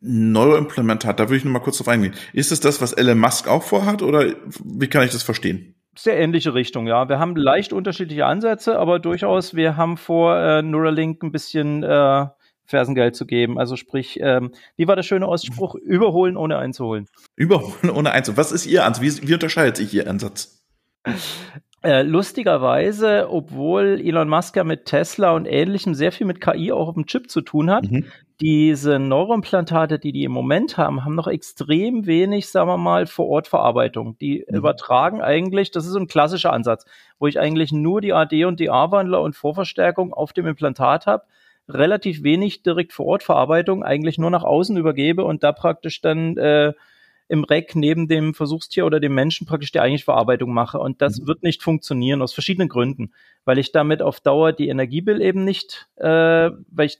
Neuroimplantat, 0.00 1.20
da 1.20 1.24
würde 1.24 1.36
ich 1.36 1.44
noch 1.44 1.52
mal 1.52 1.58
kurz 1.58 1.78
drauf 1.78 1.88
eingehen. 1.88 2.14
Ist 2.32 2.52
es 2.52 2.60
das, 2.60 2.80
was 2.80 2.92
Elon 2.92 3.18
Musk 3.18 3.48
auch 3.48 3.62
vorhat 3.62 4.02
oder 4.02 4.34
wie 4.64 4.86
kann 4.86 5.04
ich 5.04 5.10
das 5.10 5.22
verstehen? 5.22 5.74
Sehr 5.96 6.18
ähnliche 6.18 6.54
Richtung, 6.54 6.86
ja. 6.86 7.08
Wir 7.08 7.18
haben 7.18 7.36
leicht 7.36 7.72
unterschiedliche 7.72 8.24
Ansätze, 8.24 8.78
aber 8.78 8.98
durchaus, 8.98 9.54
wir 9.54 9.76
haben 9.76 9.96
vor, 9.96 10.36
äh, 10.38 10.62
Neuralink 10.62 11.22
ein 11.22 11.32
bisschen 11.32 11.82
äh, 11.82 12.26
Fersengeld 12.64 13.16
zu 13.16 13.26
geben. 13.26 13.58
Also 13.58 13.76
sprich, 13.76 14.18
ähm, 14.22 14.52
wie 14.76 14.86
war 14.88 14.96
der 14.96 15.02
schöne 15.02 15.26
Ausspruch? 15.26 15.74
Überholen 15.74 16.36
ohne 16.36 16.56
einzuholen. 16.56 17.06
Überholen 17.36 17.90
ohne 17.90 18.12
einzuholen. 18.12 18.38
Was 18.38 18.52
ist 18.52 18.66
Ihr 18.66 18.86
Ansatz? 18.86 19.02
Wie, 19.02 19.28
wie 19.28 19.34
unterscheidet 19.34 19.76
sich 19.76 19.92
Ihr 19.92 20.08
Ansatz? 20.08 20.62
Äh, 21.82 22.02
lustigerweise, 22.02 23.28
obwohl 23.30 24.00
Elon 24.04 24.28
Musk 24.28 24.56
ja 24.56 24.64
mit 24.64 24.84
Tesla 24.84 25.32
und 25.32 25.46
ähnlichem 25.46 25.94
sehr 25.94 26.12
viel 26.12 26.26
mit 26.26 26.38
KI 26.38 26.72
auch 26.72 26.88
auf 26.88 26.94
dem 26.94 27.06
Chip 27.06 27.30
zu 27.30 27.40
tun 27.40 27.70
hat, 27.70 27.90
mhm. 27.90 28.04
diese 28.38 28.98
Neuroimplantate, 28.98 29.98
die 29.98 30.12
die 30.12 30.24
im 30.24 30.32
Moment 30.32 30.76
haben, 30.76 31.06
haben 31.06 31.14
noch 31.14 31.26
extrem 31.26 32.04
wenig, 32.04 32.50
sagen 32.50 32.68
wir 32.68 32.76
mal, 32.76 33.06
Vor-Ort-Verarbeitung. 33.06 34.18
Die 34.18 34.44
mhm. 34.46 34.56
übertragen 34.56 35.22
eigentlich, 35.22 35.70
das 35.70 35.86
ist 35.86 35.92
so 35.92 35.98
ein 35.98 36.06
klassischer 36.06 36.52
Ansatz, 36.52 36.84
wo 37.18 37.26
ich 37.26 37.40
eigentlich 37.40 37.72
nur 37.72 38.02
die 38.02 38.12
AD 38.12 38.44
und 38.44 38.60
die 38.60 38.68
A-Wandler 38.68 39.22
und 39.22 39.34
Vorverstärkung 39.34 40.12
auf 40.12 40.34
dem 40.34 40.46
Implantat 40.46 41.06
habe 41.06 41.24
relativ 41.72 42.22
wenig 42.22 42.62
direkt 42.62 42.92
vor 42.92 43.06
Ort 43.06 43.22
Verarbeitung, 43.22 43.82
eigentlich 43.82 44.18
nur 44.18 44.30
nach 44.30 44.42
außen 44.42 44.76
übergebe 44.76 45.24
und 45.24 45.42
da 45.42 45.52
praktisch 45.52 46.00
dann 46.00 46.36
äh, 46.36 46.72
im 47.30 47.44
Reck 47.44 47.76
neben 47.76 48.08
dem 48.08 48.34
Versuchstier 48.34 48.84
oder 48.84 48.98
dem 48.98 49.14
Menschen 49.14 49.46
praktisch 49.46 49.70
die 49.70 49.78
eigentliche 49.78 50.04
Verarbeitung 50.04 50.52
mache. 50.52 50.80
Und 50.80 51.00
das 51.00 51.20
mhm. 51.20 51.28
wird 51.28 51.42
nicht 51.44 51.62
funktionieren 51.62 52.22
aus 52.22 52.32
verschiedenen 52.32 52.68
Gründen, 52.68 53.12
weil 53.44 53.58
ich 53.58 53.70
damit 53.70 54.02
auf 54.02 54.20
Dauer 54.20 54.52
die 54.52 54.68
Energiebill 54.68 55.22
eben 55.22 55.44
nicht, 55.44 55.88
äh, 55.96 56.50
weil 56.70 56.86
ich 56.86 56.98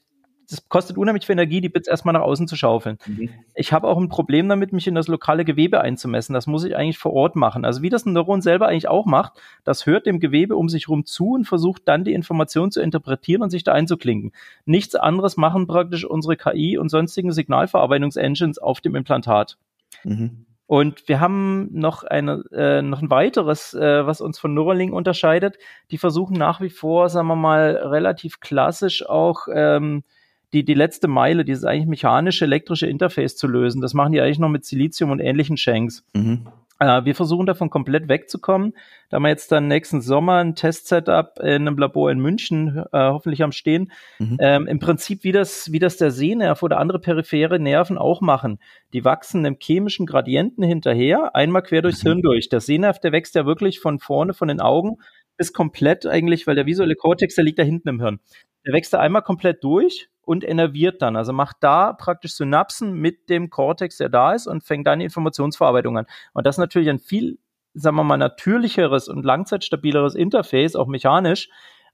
das 0.49 0.69
kostet 0.69 0.99
unheimlich 0.99 1.27
viel 1.27 1.35
Energie, 1.35 1.61
die 1.61 1.69
Bits 1.69 1.87
erstmal 1.87 2.13
nach 2.13 2.23
außen 2.23 2.49
zu 2.49 2.57
schaufeln. 2.57 2.99
Mhm. 3.07 3.31
Ich 3.55 3.73
habe 3.73 3.87
auch 3.87 3.99
ein 3.99 4.09
Problem 4.09 4.49
damit, 4.49 4.73
mich 4.73 4.89
in 4.89 4.97
das 4.97 5.07
lokale 5.07 5.45
Gewebe 5.45 5.81
einzumessen. 5.81 6.35
Das 6.35 6.49
muss 6.49 6.65
ich 6.65 6.77
eigentlich 6.77 6.99
vor 6.99 7.13
Ort 7.13 7.37
machen. 7.37 7.65
Also 7.65 7.83
wie 7.83 7.89
das 7.89 8.05
ein 8.05 8.13
Neuron 8.13 8.43
selber 8.43 8.67
eigentlich 8.67 8.89
auch 8.89 9.07
macht, 9.07 9.35
das 9.63 9.87
hört 9.87 10.07
dem 10.07 10.19
Gewebe 10.19 10.57
um 10.57 10.69
sich 10.69 10.89
rum 10.89 11.07
zu 11.07 11.35
und 11.35 11.45
versucht 11.45 11.83
dann 11.87 12.03
die 12.03 12.15
Information 12.15 12.73
zu 12.73 12.83
interpretieren 12.83 13.43
und 13.43 13.51
sich 13.51 13.63
da 13.63 13.73
einzuklinken. 13.73 14.33
Nichts 14.65 14.97
anderes 14.97 15.37
machen 15.37 15.69
praktisch 15.69 16.05
unsere 16.05 16.37
KI 16.37 16.79
und 16.79 16.89
sonstigen 16.89 17.33
Signalverarbeitungsengines 17.33 18.59
auf 18.59 18.81
dem 18.81 18.97
Implantat. 18.97 19.57
Mhm. 20.05 20.47
Und 20.67 21.09
wir 21.09 21.19
haben 21.19 21.69
noch, 21.73 22.05
eine, 22.05 22.45
äh, 22.53 22.81
noch 22.81 23.03
ein 23.03 23.11
weiteres, 23.11 23.75
äh, 23.75 24.07
was 24.07 24.21
uns 24.21 24.39
von 24.39 24.55
Neuralink 24.55 24.93
unterscheidet. 24.93 25.59
Die 25.91 25.99
versuchen 25.99 26.37
nach 26.37 26.61
wie 26.61 26.71
vor, 26.71 27.09
sagen 27.09 27.27
wir 27.27 27.35
mal, 27.35 27.75
relativ 27.77 28.39
klassisch 28.39 29.05
auch 29.05 29.49
ähm, 29.53 30.05
die, 30.53 30.65
die 30.65 30.75
letzte 30.75 31.09
Meile, 31.09 31.45
dieses 31.45 31.65
eigentlich 31.65 31.89
mechanische, 31.89 32.45
elektrische 32.45 32.87
Interface 32.87 33.37
zu 33.37 33.49
lösen. 33.49 33.81
Das 33.81 33.95
machen 33.95 34.13
die 34.13 34.21
eigentlich 34.21 34.39
noch 34.39 34.49
mit 34.49 34.65
Silizium 34.65 35.11
und 35.11 35.19
ähnlichen 35.19 35.57
Shanks. 35.57 36.05
Mhm. 36.15 36.47
Äh, 36.81 37.05
wir 37.05 37.15
versuchen 37.15 37.47
davon 37.47 37.71
komplett 37.71 38.09
wegzukommen. 38.09 38.73
Da 39.11 39.17
haben 39.17 39.23
wir 39.23 39.29
jetzt 39.29 39.53
dann 39.53 39.69
nächsten 39.69 40.01
Sommer 40.01 40.39
ein 40.39 40.55
Test-Setup 40.55 41.39
in 41.41 41.47
einem 41.69 41.79
Labor 41.79 42.11
in 42.11 42.19
München 42.19 42.85
äh, 42.93 43.11
hoffentlich 43.11 43.43
am 43.43 43.53
Stehen. 43.53 43.93
Mhm. 44.19 44.39
Ähm, 44.41 44.67
Im 44.67 44.79
Prinzip 44.81 45.23
wie 45.23 45.33
das, 45.33 45.71
wie 45.71 45.79
das 45.79 45.99
der 45.99 46.11
Sehnerv 46.11 46.63
oder 46.63 46.79
andere 46.79 46.99
periphere 46.99 47.61
Nerven 47.61 47.99
auch 47.99 48.23
machen. 48.23 48.59
Die 48.95 49.05
wachsen 49.05 49.45
einem 49.45 49.59
chemischen 49.61 50.07
Gradienten 50.07 50.65
hinterher, 50.65 51.37
einmal 51.37 51.63
quer 51.63 51.83
durchs 51.83 52.03
mhm. 52.03 52.09
Hirn 52.09 52.23
durch. 52.23 52.49
Der 52.49 52.61
Sehnerv, 52.61 52.99
der 52.99 53.13
wächst 53.13 53.35
ja 53.35 53.45
wirklich 53.45 53.79
von 53.79 53.99
vorne, 53.99 54.33
von 54.33 54.49
den 54.49 54.61
Augen 54.61 54.97
bis 55.37 55.53
komplett 55.53 56.07
eigentlich, 56.07 56.47
weil 56.47 56.55
der 56.55 56.67
visuelle 56.67 56.97
Kortex, 56.97 57.35
der 57.35 57.45
liegt 57.45 57.59
da 57.59 57.63
hinten 57.63 57.89
im 57.89 58.01
Hirn. 58.01 58.21
Der 58.67 58.75
wächst 58.75 58.93
da 58.93 59.01
einmal 59.01 59.23
komplett 59.23 59.63
durch 59.65 60.10
und 60.23 60.45
innerviert 60.45 61.03
dann. 61.03 61.17
Also 61.17 61.33
macht 61.33 61.57
da 61.61 61.93
praktisch 61.93 62.35
Synapsen 62.35 62.95
mit 62.95 63.29
dem 63.29 63.51
Cortex, 63.51 63.97
der 63.97 64.09
da 64.09 64.35
ist 64.35 64.47
und 64.47 64.63
fängt 64.65 64.87
dann 64.87 65.01
die 65.01 65.05
Informationsverarbeitung 65.05 65.99
an. 65.99 66.07
Und 66.33 66.47
das 66.47 66.57
ist 66.57 66.61
natürlich 66.61 66.91
ein 66.91 66.99
viel, 66.99 67.39
sagen 67.75 67.97
wir 67.97 68.05
mal, 68.05 68.17
natürlicheres 68.17 69.09
und 69.09 69.25
langzeitstabileres 69.25 70.15
Interface, 70.15 70.77
auch 70.77 70.87
mechanisch, 70.87 71.49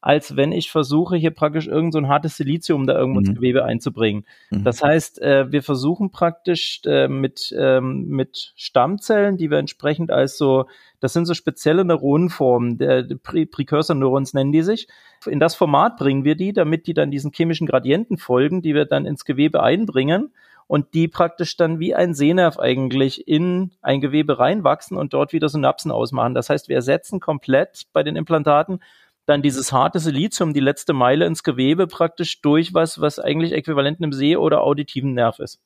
als 0.06 0.36
wenn 0.36 0.52
ich 0.52 0.70
versuche, 0.70 1.16
hier 1.16 1.32
praktisch 1.32 1.66
irgend 1.66 1.92
so 1.92 1.98
ein 1.98 2.06
hartes 2.06 2.36
Silizium 2.36 2.86
da 2.86 2.96
irgendwo 2.96 3.18
mhm. 3.18 3.26
ins 3.26 3.34
Gewebe 3.34 3.64
einzubringen. 3.64 4.24
Mhm. 4.50 4.62
Das 4.62 4.80
heißt, 4.80 5.20
äh, 5.20 5.50
wir 5.50 5.64
versuchen 5.64 6.12
praktisch 6.12 6.80
äh, 6.86 7.08
mit, 7.08 7.52
ähm, 7.58 8.06
mit 8.06 8.52
Stammzellen, 8.54 9.36
die 9.36 9.50
wir 9.50 9.58
entsprechend 9.58 10.12
als 10.12 10.38
so, 10.38 10.66
das 11.00 11.12
sind 11.12 11.26
so 11.26 11.34
spezielle 11.34 11.84
Neuronenformen, 11.84 12.78
der, 12.78 13.02
der 13.02 13.16
Precursor-Neurons 13.16 14.32
nennen 14.32 14.52
die 14.52 14.62
sich. 14.62 14.86
In 15.26 15.40
das 15.40 15.56
Format 15.56 15.96
bringen 15.96 16.22
wir 16.22 16.36
die, 16.36 16.52
damit 16.52 16.86
die 16.86 16.94
dann 16.94 17.10
diesen 17.10 17.32
chemischen 17.32 17.66
Gradienten 17.66 18.16
folgen, 18.16 18.62
die 18.62 18.76
wir 18.76 18.84
dann 18.84 19.06
ins 19.06 19.24
Gewebe 19.24 19.60
einbringen 19.60 20.30
und 20.68 20.94
die 20.94 21.08
praktisch 21.08 21.56
dann 21.56 21.80
wie 21.80 21.96
ein 21.96 22.14
Sehnerv 22.14 22.60
eigentlich 22.60 23.26
in 23.26 23.72
ein 23.82 24.00
Gewebe 24.00 24.38
reinwachsen 24.38 24.96
und 24.96 25.14
dort 25.14 25.32
wieder 25.32 25.48
Synapsen 25.48 25.90
ausmachen. 25.90 26.34
Das 26.34 26.48
heißt, 26.48 26.68
wir 26.68 26.76
ersetzen 26.76 27.18
komplett 27.18 27.86
bei 27.92 28.04
den 28.04 28.14
Implantaten 28.14 28.78
dann 29.26 29.42
dieses 29.42 29.72
harte 29.72 29.98
Silizium, 29.98 30.54
die 30.54 30.60
letzte 30.60 30.92
Meile 30.92 31.26
ins 31.26 31.42
Gewebe 31.42 31.86
praktisch 31.86 32.40
durch 32.40 32.72
was, 32.74 33.00
was 33.00 33.18
eigentlich 33.18 33.52
äquivalent 33.52 34.00
einem 34.00 34.12
Seh- 34.12 34.36
oder 34.36 34.62
auditiven 34.62 35.14
Nerv 35.14 35.38
ist. 35.40 35.60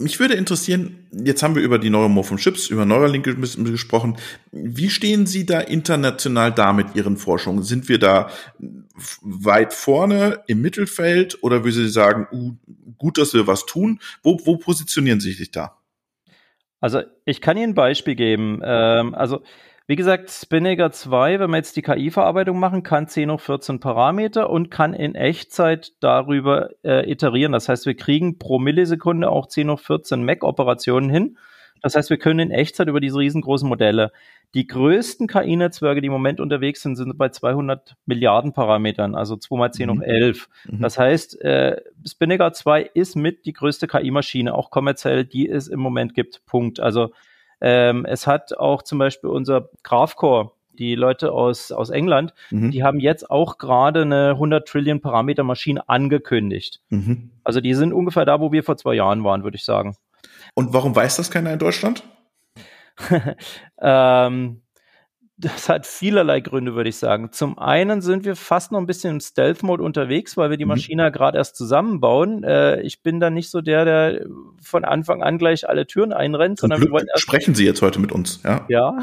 Mich 0.00 0.18
würde 0.18 0.32
interessieren, 0.32 1.06
jetzt 1.12 1.42
haben 1.42 1.54
wir 1.54 1.62
über 1.62 1.78
die 1.78 1.90
neuromorphen 1.90 2.38
Chips, 2.38 2.68
über 2.68 2.86
Neuralink 2.86 3.24
gesprochen. 3.24 4.16
Wie 4.50 4.88
stehen 4.88 5.26
Sie 5.26 5.44
da 5.44 5.60
international 5.60 6.52
da 6.52 6.72
mit 6.72 6.94
Ihren 6.94 7.18
Forschungen? 7.18 7.62
Sind 7.62 7.90
wir 7.90 7.98
da 7.98 8.30
weit 9.20 9.74
vorne 9.74 10.40
im 10.46 10.62
Mittelfeld 10.62 11.42
oder 11.42 11.64
würden 11.64 11.84
Sie 11.84 11.90
sagen, 11.90 12.26
uh, 12.32 12.54
gut, 12.96 13.18
dass 13.18 13.34
wir 13.34 13.46
was 13.46 13.66
tun? 13.66 14.00
Wo, 14.22 14.40
wo 14.44 14.56
positionieren 14.56 15.20
Sie 15.20 15.32
sich 15.32 15.50
da? 15.50 15.76
Also 16.80 17.02
ich 17.26 17.42
kann 17.42 17.58
Ihnen 17.58 17.72
ein 17.72 17.74
Beispiel 17.74 18.14
geben. 18.14 18.62
Ähm, 18.64 19.14
also 19.14 19.42
wie 19.90 19.96
gesagt, 19.96 20.30
Spinnaker 20.30 20.92
2, 20.92 21.40
wenn 21.40 21.50
wir 21.50 21.56
jetzt 21.56 21.74
die 21.76 21.82
KI-Verarbeitung 21.82 22.60
machen, 22.60 22.84
kann 22.84 23.08
10 23.08 23.28
hoch 23.32 23.40
14 23.40 23.80
Parameter 23.80 24.48
und 24.48 24.70
kann 24.70 24.94
in 24.94 25.16
Echtzeit 25.16 25.94
darüber 25.98 26.70
äh, 26.84 27.10
iterieren. 27.10 27.50
Das 27.50 27.68
heißt, 27.68 27.86
wir 27.86 27.96
kriegen 27.96 28.38
pro 28.38 28.60
Millisekunde 28.60 29.28
auch 29.28 29.48
10 29.48 29.68
hoch 29.68 29.80
14 29.80 30.24
Mac-Operationen 30.24 31.10
hin. 31.10 31.38
Das 31.82 31.96
heißt, 31.96 32.08
wir 32.08 32.18
können 32.18 32.38
in 32.38 32.50
Echtzeit 32.52 32.86
über 32.86 33.00
diese 33.00 33.18
riesengroßen 33.18 33.68
Modelle. 33.68 34.12
Die 34.54 34.68
größten 34.68 35.26
KI-Netzwerke, 35.26 36.00
die 36.00 36.06
im 36.06 36.12
Moment 36.12 36.38
unterwegs 36.38 36.82
sind, 36.82 36.94
sind 36.94 37.18
bei 37.18 37.30
200 37.30 37.96
Milliarden 38.06 38.52
Parametern, 38.52 39.16
also 39.16 39.34
2 39.34 39.56
mal 39.56 39.72
10 39.72 39.88
mhm. 39.88 39.92
hoch 39.92 40.02
11. 40.04 40.48
Mhm. 40.68 40.82
Das 40.82 40.98
heißt, 41.00 41.40
äh, 41.40 41.80
Spinnaker 42.06 42.52
2 42.52 42.82
ist 42.94 43.16
mit 43.16 43.44
die 43.44 43.54
größte 43.54 43.88
KI-Maschine, 43.88 44.54
auch 44.54 44.70
kommerziell, 44.70 45.24
die 45.24 45.48
es 45.48 45.66
im 45.66 45.80
Moment 45.80 46.14
gibt. 46.14 46.46
Punkt. 46.46 46.78
Also 46.78 47.10
ähm, 47.60 48.04
es 48.04 48.26
hat 48.26 48.56
auch 48.56 48.82
zum 48.82 48.98
Beispiel 48.98 49.30
unser 49.30 49.68
Graphcore, 49.82 50.52
die 50.72 50.94
Leute 50.94 51.32
aus, 51.32 51.72
aus 51.72 51.90
England, 51.90 52.32
mhm. 52.50 52.70
die 52.70 52.82
haben 52.82 53.00
jetzt 53.00 53.30
auch 53.30 53.58
gerade 53.58 54.02
eine 54.02 54.30
100 54.30 54.66
Trillion 54.66 55.00
Parameter 55.00 55.42
Maschine 55.42 55.88
angekündigt. 55.88 56.80
Mhm. 56.88 57.30
Also 57.44 57.60
die 57.60 57.74
sind 57.74 57.92
ungefähr 57.92 58.24
da, 58.24 58.40
wo 58.40 58.50
wir 58.50 58.64
vor 58.64 58.76
zwei 58.76 58.94
Jahren 58.94 59.22
waren, 59.22 59.44
würde 59.44 59.56
ich 59.56 59.64
sagen. 59.64 59.96
Und 60.54 60.72
warum 60.72 60.96
weiß 60.96 61.16
das 61.16 61.30
keiner 61.30 61.52
in 61.52 61.58
Deutschland? 61.58 62.02
ähm, 63.80 64.62
das 65.40 65.68
hat 65.68 65.86
vielerlei 65.86 66.40
Gründe, 66.40 66.74
würde 66.74 66.90
ich 66.90 66.96
sagen. 66.96 67.32
Zum 67.32 67.58
einen 67.58 68.02
sind 68.02 68.24
wir 68.24 68.36
fast 68.36 68.72
noch 68.72 68.78
ein 68.78 68.86
bisschen 68.86 69.14
im 69.14 69.20
Stealth-Mode 69.20 69.82
unterwegs, 69.82 70.36
weil 70.36 70.50
wir 70.50 70.56
die 70.56 70.64
mhm. 70.64 70.70
Maschine 70.70 71.08
mhm. 71.08 71.12
gerade 71.12 71.38
erst 71.38 71.56
zusammenbauen. 71.56 72.44
Äh, 72.44 72.82
ich 72.82 73.02
bin 73.02 73.20
da 73.20 73.30
nicht 73.30 73.50
so 73.50 73.60
der, 73.60 73.84
der 73.84 74.26
von 74.62 74.84
Anfang 74.84 75.22
an 75.22 75.38
gleich 75.38 75.68
alle 75.68 75.86
Türen 75.86 76.12
einrennt, 76.12 76.58
Zum 76.58 76.64
sondern 76.64 76.80
Glück 76.80 76.90
wir 76.90 76.92
wollen 76.92 77.06
erst 77.12 77.22
sprechen 77.22 77.54
Sie 77.54 77.64
jetzt 77.64 77.82
heute 77.82 78.00
mit 78.00 78.12
uns, 78.12 78.42
ja? 78.44 78.66
Ja. 78.68 78.98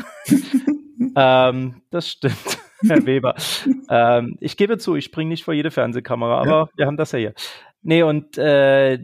ähm, 1.50 1.82
das 1.89 2.10
stimmt, 2.10 2.36
Herr 2.88 3.06
Weber. 3.06 3.36
ähm, 3.89 4.38
ich 4.39 4.58
gebe 4.58 4.78
zu, 4.78 4.95
ich 4.95 5.06
springe 5.06 5.30
nicht 5.30 5.43
vor 5.43 5.54
jede 5.54 5.71
Fernsehkamera, 5.71 6.39
aber 6.39 6.50
ja. 6.50 6.69
wir 6.76 6.86
haben 6.86 6.97
das 6.97 7.12
ja 7.12 7.19
hier. 7.19 7.34
Nee, 7.82 8.04
und 8.04 8.38
äh, 8.38 9.00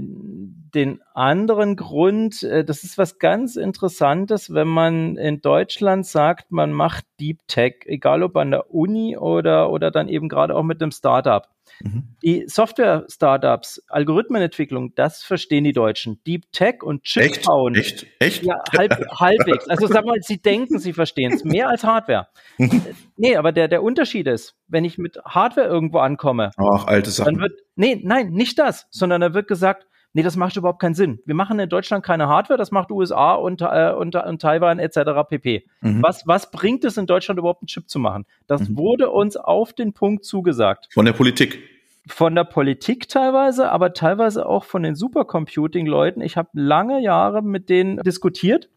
den 0.75 1.01
anderen 1.13 1.75
Grund, 1.75 2.43
äh, 2.43 2.65
das 2.65 2.83
ist 2.83 2.97
was 2.97 3.19
ganz 3.19 3.55
Interessantes, 3.55 4.53
wenn 4.53 4.67
man 4.67 5.17
in 5.17 5.41
Deutschland 5.41 6.05
sagt, 6.05 6.51
man 6.51 6.71
macht 6.71 7.05
Deep 7.19 7.39
Tech, 7.47 7.75
egal 7.86 8.23
ob 8.23 8.36
an 8.38 8.51
der 8.51 8.73
Uni 8.73 9.17
oder, 9.17 9.71
oder 9.71 9.91
dann 9.91 10.09
eben 10.09 10.29
gerade 10.29 10.55
auch 10.55 10.63
mit 10.63 10.81
einem 10.81 10.91
Startup. 10.91 11.47
Mhm. 11.81 12.15
Die 12.23 12.45
Software-Startups, 12.47 13.83
Algorithmenentwicklung, 13.88 14.93
das 14.95 15.23
verstehen 15.23 15.63
die 15.63 15.73
Deutschen. 15.73 16.19
Deep 16.25 16.51
Tech 16.51 16.83
und 16.83 17.03
Chip 17.03 17.23
Echt? 17.23 17.45
bauen. 17.45 17.75
Echt? 17.75 18.05
Echt? 18.19 18.43
Ja, 18.43 18.63
halb, 18.77 18.91
halbwegs. 19.12 19.67
Also 19.67 19.88
sag 19.88 20.05
mal, 20.05 20.17
sie 20.21 20.38
denken, 20.41 20.79
sie 20.79 20.93
verstehen 20.93 21.33
es. 21.33 21.43
Mehr 21.43 21.69
als 21.69 21.83
Hardware. 21.83 22.27
nee, 23.17 23.36
aber 23.36 23.51
der, 23.51 23.67
der 23.67 23.83
Unterschied 23.83 24.27
ist, 24.27 24.55
wenn 24.67 24.86
ich 24.86 24.97
mit 24.97 25.17
Hardware 25.25 25.67
irgendwo 25.67 25.99
ankomme, 25.99 26.51
Ach, 26.57 26.86
alte 26.86 27.12
Sachen. 27.12 27.36
dann 27.36 27.41
wird, 27.41 27.62
nee, 27.75 27.99
nein, 28.01 28.29
nicht 28.29 28.59
das, 28.59 28.88
sondern 28.91 29.21
da 29.21 29.33
wird 29.33 29.47
gesagt, 29.47 29.88
nee, 30.13 30.23
das 30.23 30.36
macht 30.36 30.56
überhaupt 30.56 30.80
keinen 30.80 30.95
Sinn. 30.95 31.19
Wir 31.26 31.36
machen 31.36 31.60
in 31.60 31.69
Deutschland 31.69 32.04
keine 32.04 32.28
Hardware, 32.28 32.58
das 32.58 32.71
macht 32.71 32.91
USA 32.91 33.34
und, 33.34 33.62
äh, 33.62 33.91
und, 33.97 34.15
und 34.15 34.41
Taiwan 34.41 34.80
etc. 34.80 35.28
pp. 35.28 35.65
Mhm. 35.82 36.02
Was, 36.02 36.26
was 36.26 36.52
bringt 36.52 36.86
es 36.86 36.97
in 36.97 37.06
Deutschland 37.06 37.39
überhaupt, 37.39 37.62
einen 37.62 37.67
Chip 37.67 37.89
zu 37.89 37.99
machen? 37.99 38.26
Das 38.47 38.69
Mhm. 38.69 38.78
wurde 38.78 39.10
uns 39.10 39.36
auf 39.38 39.73
den 39.73 39.93
Punkt 39.93 40.23
zugesagt. 40.26 40.88
Von 40.93 41.06
der 41.06 41.13
Politik. 41.13 41.60
Von 42.08 42.36
der 42.36 42.43
Politik 42.43 43.08
teilweise, 43.08 43.71
aber 43.71 43.93
teilweise 43.93 44.45
auch 44.45 44.65
von 44.65 44.84
den 44.84 44.93
Supercomputing-Leuten. 44.95 46.21
Ich 46.21 46.38
habe 46.38 46.49
lange 46.54 47.02
Jahre 47.02 47.41
mit 47.41 47.69
denen 47.69 47.97
diskutiert. 48.04 48.69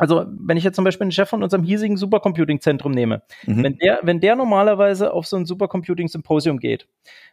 Also, 0.00 0.24
wenn 0.28 0.56
ich 0.56 0.64
jetzt 0.64 0.76
zum 0.76 0.84
Beispiel 0.84 1.06
den 1.06 1.12
Chef 1.12 1.28
von 1.28 1.42
unserem 1.42 1.62
hiesigen 1.62 1.96
Supercomputing-Zentrum 1.96 2.92
nehme, 2.92 3.22
Mhm. 3.46 3.62
wenn 3.62 3.76
der, 3.76 4.00
wenn 4.02 4.20
der 4.20 4.34
normalerweise 4.34 5.12
auf 5.12 5.26
so 5.26 5.36
ein 5.36 5.44
Supercomputing-Symposium 5.46 6.58
geht, 6.58 6.88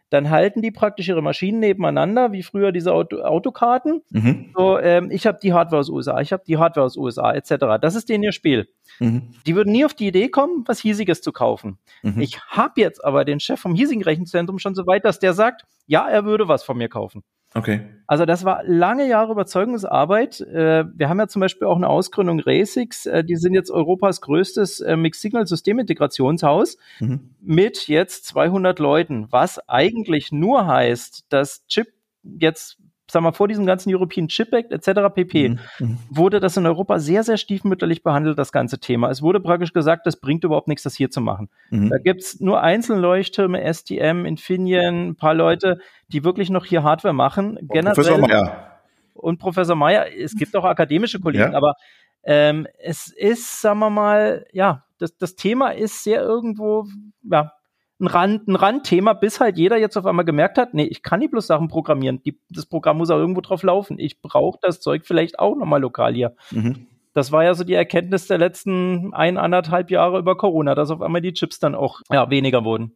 dann 0.09 0.29
halten 0.29 0.61
die 0.61 0.71
praktisch 0.71 1.09
ihre 1.09 1.21
Maschinen 1.21 1.59
nebeneinander, 1.59 2.31
wie 2.31 2.43
früher 2.43 2.71
diese 2.71 2.93
Auto 2.93 3.21
Autokarten. 3.21 4.01
Mhm. 4.09 4.51
So, 4.55 4.79
ähm, 4.79 5.11
ich 5.11 5.25
habe 5.27 5.39
die 5.41 5.53
Hardware 5.53 5.79
aus 5.79 5.89
USA, 5.89 6.21
ich 6.21 6.31
habe 6.31 6.43
die 6.47 6.57
Hardware 6.57 6.85
aus 6.85 6.95
USA, 6.97 7.33
etc. 7.33 7.77
Das 7.81 7.95
ist 7.95 8.07
denen 8.09 8.23
ihr 8.23 8.31
Spiel. 8.31 8.67
Mhm. 8.99 9.33
Die 9.45 9.55
würden 9.55 9.71
nie 9.71 9.83
auf 9.85 9.93
die 9.93 10.07
Idee 10.07 10.29
kommen, 10.29 10.63
was 10.65 10.79
hiesiges 10.79 11.21
zu 11.21 11.31
kaufen. 11.31 11.77
Mhm. 12.03 12.21
Ich 12.21 12.39
habe 12.47 12.79
jetzt 12.81 13.03
aber 13.03 13.25
den 13.25 13.39
Chef 13.39 13.59
vom 13.59 13.75
hiesigen 13.75 14.03
Rechenzentrum 14.03 14.59
schon 14.59 14.75
so 14.75 14.85
weit, 14.87 15.03
dass 15.05 15.19
der 15.19 15.33
sagt, 15.33 15.65
ja, 15.87 16.07
er 16.07 16.25
würde 16.25 16.47
was 16.47 16.63
von 16.63 16.77
mir 16.77 16.89
kaufen. 16.89 17.23
Okay. 17.53 17.81
Also 18.09 18.25
das 18.25 18.45
war 18.45 18.63
lange 18.63 19.07
Jahre 19.07 19.33
Überzeugungsarbeit. 19.33 20.39
Äh, 20.39 20.85
wir 20.95 21.09
haben 21.09 21.19
ja 21.19 21.27
zum 21.27 21.41
Beispiel 21.41 21.67
auch 21.67 21.75
eine 21.75 21.89
Ausgründung 21.89 22.39
Resix. 22.39 23.05
Äh, 23.05 23.23
die 23.23 23.35
sind 23.35 23.53
jetzt 23.53 23.69
Europas 23.69 24.21
größtes 24.21 24.79
äh, 24.79 24.95
Mixed-Signal-Systemintegrationshaus 24.95 26.77
Mhm. 26.99 27.31
mit 27.41 27.87
jetzt 27.87 28.25
200 28.25 28.79
Leuten, 28.79 29.27
was 29.29 29.59
eigentlich 29.67 30.31
nur 30.31 30.67
heißt, 30.67 31.25
dass 31.29 31.65
Chip 31.67 31.87
jetzt, 32.23 32.77
sagen 33.09 33.25
wir 33.25 33.33
vor 33.33 33.47
diesem 33.47 33.65
ganzen 33.65 33.93
European 33.93 34.27
Chip 34.27 34.53
Act 34.53 34.71
etc. 34.71 35.13
pp. 35.13 35.49
Mhm. 35.49 35.59
Mhm. 35.79 35.97
wurde 36.09 36.39
das 36.39 36.57
in 36.57 36.65
Europa 36.65 36.99
sehr, 36.99 37.23
sehr 37.23 37.37
stiefmütterlich 37.37 38.03
behandelt, 38.03 38.37
das 38.37 38.51
ganze 38.51 38.79
Thema. 38.79 39.09
Es 39.09 39.21
wurde 39.21 39.39
praktisch 39.39 39.73
gesagt, 39.73 40.05
das 40.05 40.17
bringt 40.17 40.43
überhaupt 40.43 40.67
nichts, 40.67 40.83
das 40.83 40.95
hier 40.95 41.09
zu 41.09 41.21
machen. 41.21 41.49
Mhm. 41.69 41.89
Da 41.89 41.97
gibt's 41.97 42.39
nur 42.39 42.61
einzelne 42.61 42.99
Leuchttürme, 43.01 43.61
STM, 43.73 44.25
Infineon, 44.25 45.09
ein 45.09 45.15
paar 45.15 45.33
Leute, 45.33 45.79
die 46.09 46.23
wirklich 46.23 46.49
noch 46.49 46.65
hier 46.65 46.83
Hardware 46.83 47.13
machen. 47.13 47.57
Professor 47.67 48.17
Meyer. 48.17 48.79
und 49.13 49.39
Professor 49.39 49.75
Meyer, 49.75 50.05
es 50.17 50.35
gibt 50.35 50.55
auch 50.55 50.65
akademische 50.65 51.19
Kollegen, 51.19 51.51
Ja. 51.51 51.57
aber 51.57 51.75
ähm, 52.23 52.67
es 52.77 53.07
ist, 53.07 53.61
sagen 53.61 53.79
wir 53.79 53.89
mal, 53.89 54.45
ja, 54.51 54.83
das, 54.99 55.15
das 55.17 55.35
Thema 55.35 55.69
ist 55.69 56.03
sehr 56.03 56.21
irgendwo, 56.21 56.85
ja, 57.23 57.53
ein, 57.99 58.07
Rand, 58.07 58.47
ein 58.47 58.55
Randthema, 58.55 59.13
bis 59.13 59.39
halt 59.39 59.57
jeder 59.57 59.77
jetzt 59.77 59.97
auf 59.97 60.05
einmal 60.05 60.25
gemerkt 60.25 60.57
hat, 60.57 60.73
nee, 60.73 60.85
ich 60.85 61.01
kann 61.03 61.19
nicht 61.19 61.31
bloß 61.31 61.47
Sachen 61.47 61.67
programmieren, 61.67 62.21
die, 62.23 62.39
das 62.49 62.65
Programm 62.65 62.97
muss 62.97 63.09
auch 63.09 63.17
irgendwo 63.17 63.41
drauf 63.41 63.63
laufen. 63.63 63.97
Ich 63.99 64.21
brauche 64.21 64.59
das 64.61 64.79
Zeug 64.79 65.05
vielleicht 65.05 65.39
auch 65.39 65.55
nochmal 65.55 65.81
lokal 65.81 66.13
hier. 66.13 66.35
Mhm. 66.51 66.87
Das 67.13 67.31
war 67.31 67.43
ja 67.43 67.55
so 67.55 67.63
die 67.63 67.73
Erkenntnis 67.73 68.27
der 68.27 68.37
letzten 68.37 69.11
ein, 69.13 69.37
anderthalb 69.37 69.89
Jahre 69.89 70.19
über 70.19 70.37
Corona, 70.37 70.75
dass 70.75 70.91
auf 70.91 71.01
einmal 71.01 71.21
die 71.21 71.33
Chips 71.33 71.57
dann 71.59 71.73
auch 71.73 72.01
ja, 72.11 72.29
weniger 72.29 72.63
wurden. 72.63 72.95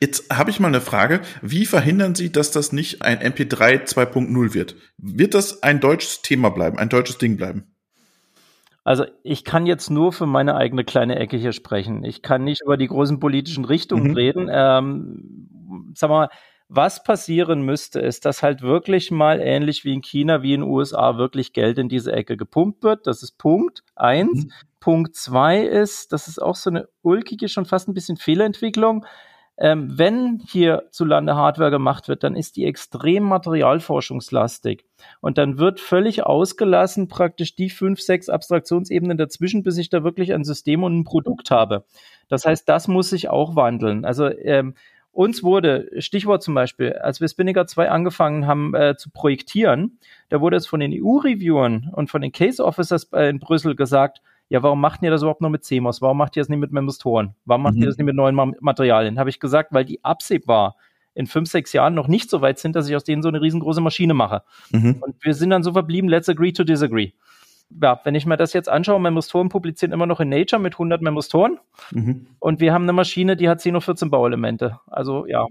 Jetzt 0.00 0.32
habe 0.34 0.50
ich 0.50 0.60
mal 0.60 0.68
eine 0.68 0.80
Frage. 0.80 1.20
Wie 1.42 1.66
verhindern 1.66 2.14
Sie, 2.14 2.30
dass 2.30 2.52
das 2.52 2.72
nicht 2.72 3.02
ein 3.02 3.18
MP3 3.18 3.84
2.0 3.84 4.54
wird? 4.54 4.76
Wird 4.96 5.34
das 5.34 5.62
ein 5.62 5.80
deutsches 5.80 6.22
Thema 6.22 6.50
bleiben, 6.50 6.78
ein 6.78 6.88
deutsches 6.88 7.18
Ding 7.18 7.36
bleiben? 7.36 7.74
Also 8.88 9.04
ich 9.22 9.44
kann 9.44 9.66
jetzt 9.66 9.90
nur 9.90 10.14
für 10.14 10.24
meine 10.24 10.56
eigene 10.56 10.82
kleine 10.82 11.16
Ecke 11.16 11.36
hier 11.36 11.52
sprechen. 11.52 12.04
Ich 12.04 12.22
kann 12.22 12.44
nicht 12.44 12.62
über 12.62 12.78
die 12.78 12.86
großen 12.86 13.20
politischen 13.20 13.66
Richtungen 13.66 14.12
Mhm. 14.12 14.14
reden. 14.14 14.48
Ähm, 14.50 15.92
sag 15.94 16.08
mal, 16.08 16.30
was 16.70 17.02
passieren 17.04 17.60
müsste, 17.60 18.00
ist, 18.00 18.24
dass 18.24 18.42
halt 18.42 18.62
wirklich 18.62 19.10
mal 19.10 19.40
ähnlich 19.40 19.84
wie 19.84 19.92
in 19.92 20.00
China, 20.00 20.42
wie 20.42 20.54
in 20.54 20.62
den 20.62 20.70
USA 20.70 21.18
wirklich 21.18 21.52
Geld 21.52 21.76
in 21.76 21.90
diese 21.90 22.14
Ecke 22.14 22.38
gepumpt 22.38 22.82
wird. 22.82 23.06
Das 23.06 23.22
ist 23.22 23.36
Punkt 23.36 23.82
eins. 23.94 24.46
Mhm. 24.46 24.52
Punkt 24.80 25.14
zwei 25.16 25.60
ist, 25.60 26.14
das 26.14 26.26
ist 26.26 26.40
auch 26.40 26.56
so 26.56 26.70
eine 26.70 26.88
ulkige, 27.02 27.50
schon 27.50 27.66
fast 27.66 27.88
ein 27.88 27.94
bisschen 27.94 28.16
Fehlentwicklung. 28.16 29.04
Ähm, 29.60 29.98
wenn 29.98 30.40
hier 30.46 30.84
zu 30.90 31.04
Lande 31.04 31.34
Hardware 31.34 31.70
gemacht 31.70 32.08
wird, 32.08 32.22
dann 32.22 32.36
ist 32.36 32.56
die 32.56 32.64
extrem 32.64 33.24
materialforschungslastig. 33.24 34.84
Und 35.20 35.36
dann 35.36 35.58
wird 35.58 35.80
völlig 35.80 36.24
ausgelassen 36.24 37.08
praktisch 37.08 37.56
die 37.56 37.68
fünf, 37.68 38.00
sechs 38.00 38.28
Abstraktionsebenen 38.28 39.18
dazwischen, 39.18 39.64
bis 39.64 39.76
ich 39.76 39.90
da 39.90 40.04
wirklich 40.04 40.32
ein 40.32 40.44
System 40.44 40.84
und 40.84 40.98
ein 40.98 41.04
Produkt 41.04 41.50
habe. 41.50 41.84
Das 42.28 42.44
heißt, 42.44 42.68
das 42.68 42.86
muss 42.86 43.10
sich 43.10 43.30
auch 43.30 43.56
wandeln. 43.56 44.04
Also 44.04 44.28
ähm, 44.28 44.74
uns 45.10 45.42
wurde, 45.42 45.90
Stichwort 45.98 46.44
zum 46.44 46.54
Beispiel, 46.54 46.92
als 46.92 47.20
wir 47.20 47.26
Spinnaker 47.26 47.66
2 47.66 47.90
angefangen 47.90 48.46
haben 48.46 48.72
äh, 48.76 48.94
zu 48.96 49.10
projektieren, 49.10 49.98
da 50.28 50.40
wurde 50.40 50.56
es 50.56 50.68
von 50.68 50.78
den 50.78 50.92
EU-Reviewern 50.92 51.90
und 51.92 52.08
von 52.08 52.22
den 52.22 52.30
Case 52.30 52.64
Officers 52.64 53.10
äh, 53.12 53.28
in 53.28 53.40
Brüssel 53.40 53.74
gesagt, 53.74 54.20
ja, 54.48 54.62
warum 54.62 54.80
macht 54.80 55.02
ihr 55.02 55.10
das 55.10 55.22
überhaupt 55.22 55.40
nur 55.40 55.50
mit 55.50 55.64
CMOS? 55.64 56.00
Warum 56.02 56.18
macht 56.18 56.36
ihr 56.36 56.40
das 56.42 56.48
nicht 56.48 56.58
mit 56.58 56.72
Memostoren? 56.72 57.34
Warum 57.44 57.62
macht 57.62 57.74
Mhm. 57.74 57.82
ihr 57.82 57.86
das 57.86 57.96
nicht 57.98 58.06
mit 58.06 58.16
neuen 58.16 58.34
Ma 58.34 58.50
Materialien? 58.60 59.18
Habe 59.18 59.30
ich 59.30 59.40
gesagt, 59.40 59.72
weil 59.72 59.84
die 59.84 60.02
absehbar 60.04 60.76
in 61.14 61.26
fünf, 61.26 61.50
sechs 61.50 61.72
Jahren 61.72 61.94
noch 61.94 62.06
nicht 62.08 62.30
so 62.30 62.40
weit 62.42 62.58
sind, 62.58 62.76
dass 62.76 62.88
ich 62.88 62.94
aus 62.96 63.04
denen 63.04 63.22
so 63.22 63.28
eine 63.28 63.40
riesengroße 63.42 63.80
Maschine 63.80 64.14
mache. 64.14 64.42
Mhm. 64.70 64.96
Und 65.00 65.16
wir 65.24 65.34
sind 65.34 65.50
dann 65.50 65.62
so 65.62 65.72
verblieben, 65.72 66.08
let's 66.08 66.28
agree 66.28 66.52
to 66.52 66.64
disagree. 66.64 67.12
Ja, 67.82 68.00
wenn 68.04 68.14
ich 68.14 68.24
mir 68.24 68.36
das 68.38 68.52
jetzt 68.54 68.68
anschaue, 68.68 68.98
Memostoren 69.00 69.48
publizieren 69.50 69.92
immer 69.92 70.06
noch 70.06 70.20
in 70.20 70.30
Nature 70.30 70.62
mit 70.62 70.74
100 70.78 71.02
Memostoren 71.02 71.58
Mhm. 71.90 72.26
und 72.38 72.60
wir 72.60 72.72
haben 72.72 72.84
eine 72.84 72.94
Maschine, 72.94 73.36
die 73.36 73.48
hat 73.48 73.60
10 73.60 73.74
oder 73.76 73.82
14 73.82 74.10
Bauelemente. 74.10 74.78
Also 74.86 75.26
ja, 75.26 75.44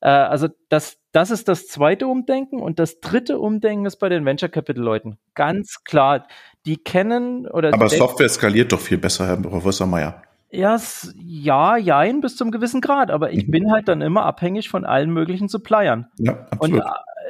äh, 0.00 0.08
also 0.08 0.48
das, 0.68 0.98
das 1.12 1.30
ist 1.30 1.48
das 1.48 1.66
zweite 1.68 2.08
Umdenken 2.08 2.60
und 2.60 2.78
das 2.78 3.00
dritte 3.00 3.38
Umdenken 3.38 3.86
ist 3.86 3.96
bei 3.96 4.10
den 4.10 4.26
Venture 4.26 4.50
Capital 4.50 4.82
Leuten. 4.84 5.18
Ganz 5.34 5.82
klar, 5.84 6.26
die 6.66 6.76
kennen 6.76 7.46
oder 7.46 7.72
Aber 7.72 7.88
Software 7.88 8.28
skaliert 8.28 8.72
doch 8.72 8.80
viel 8.80 8.98
besser, 8.98 9.26
Herr 9.26 9.36
Professor 9.36 9.86
Meyer. 9.86 10.22
ja, 10.50 10.78
ja, 11.18 11.76
jein, 11.76 12.20
bis 12.20 12.36
zum 12.36 12.50
gewissen 12.50 12.80
Grad, 12.80 13.10
aber 13.10 13.30
ich 13.32 13.46
Mhm. 13.46 13.50
bin 13.50 13.72
halt 13.72 13.88
dann 13.88 14.00
immer 14.00 14.24
abhängig 14.24 14.68
von 14.68 14.84
allen 14.84 15.10
möglichen 15.10 15.48
Suppliern. 15.48 16.06
Ja, 16.18 16.32
Und 16.58 16.74
absolut. 16.74 16.82
äh, 16.84 16.88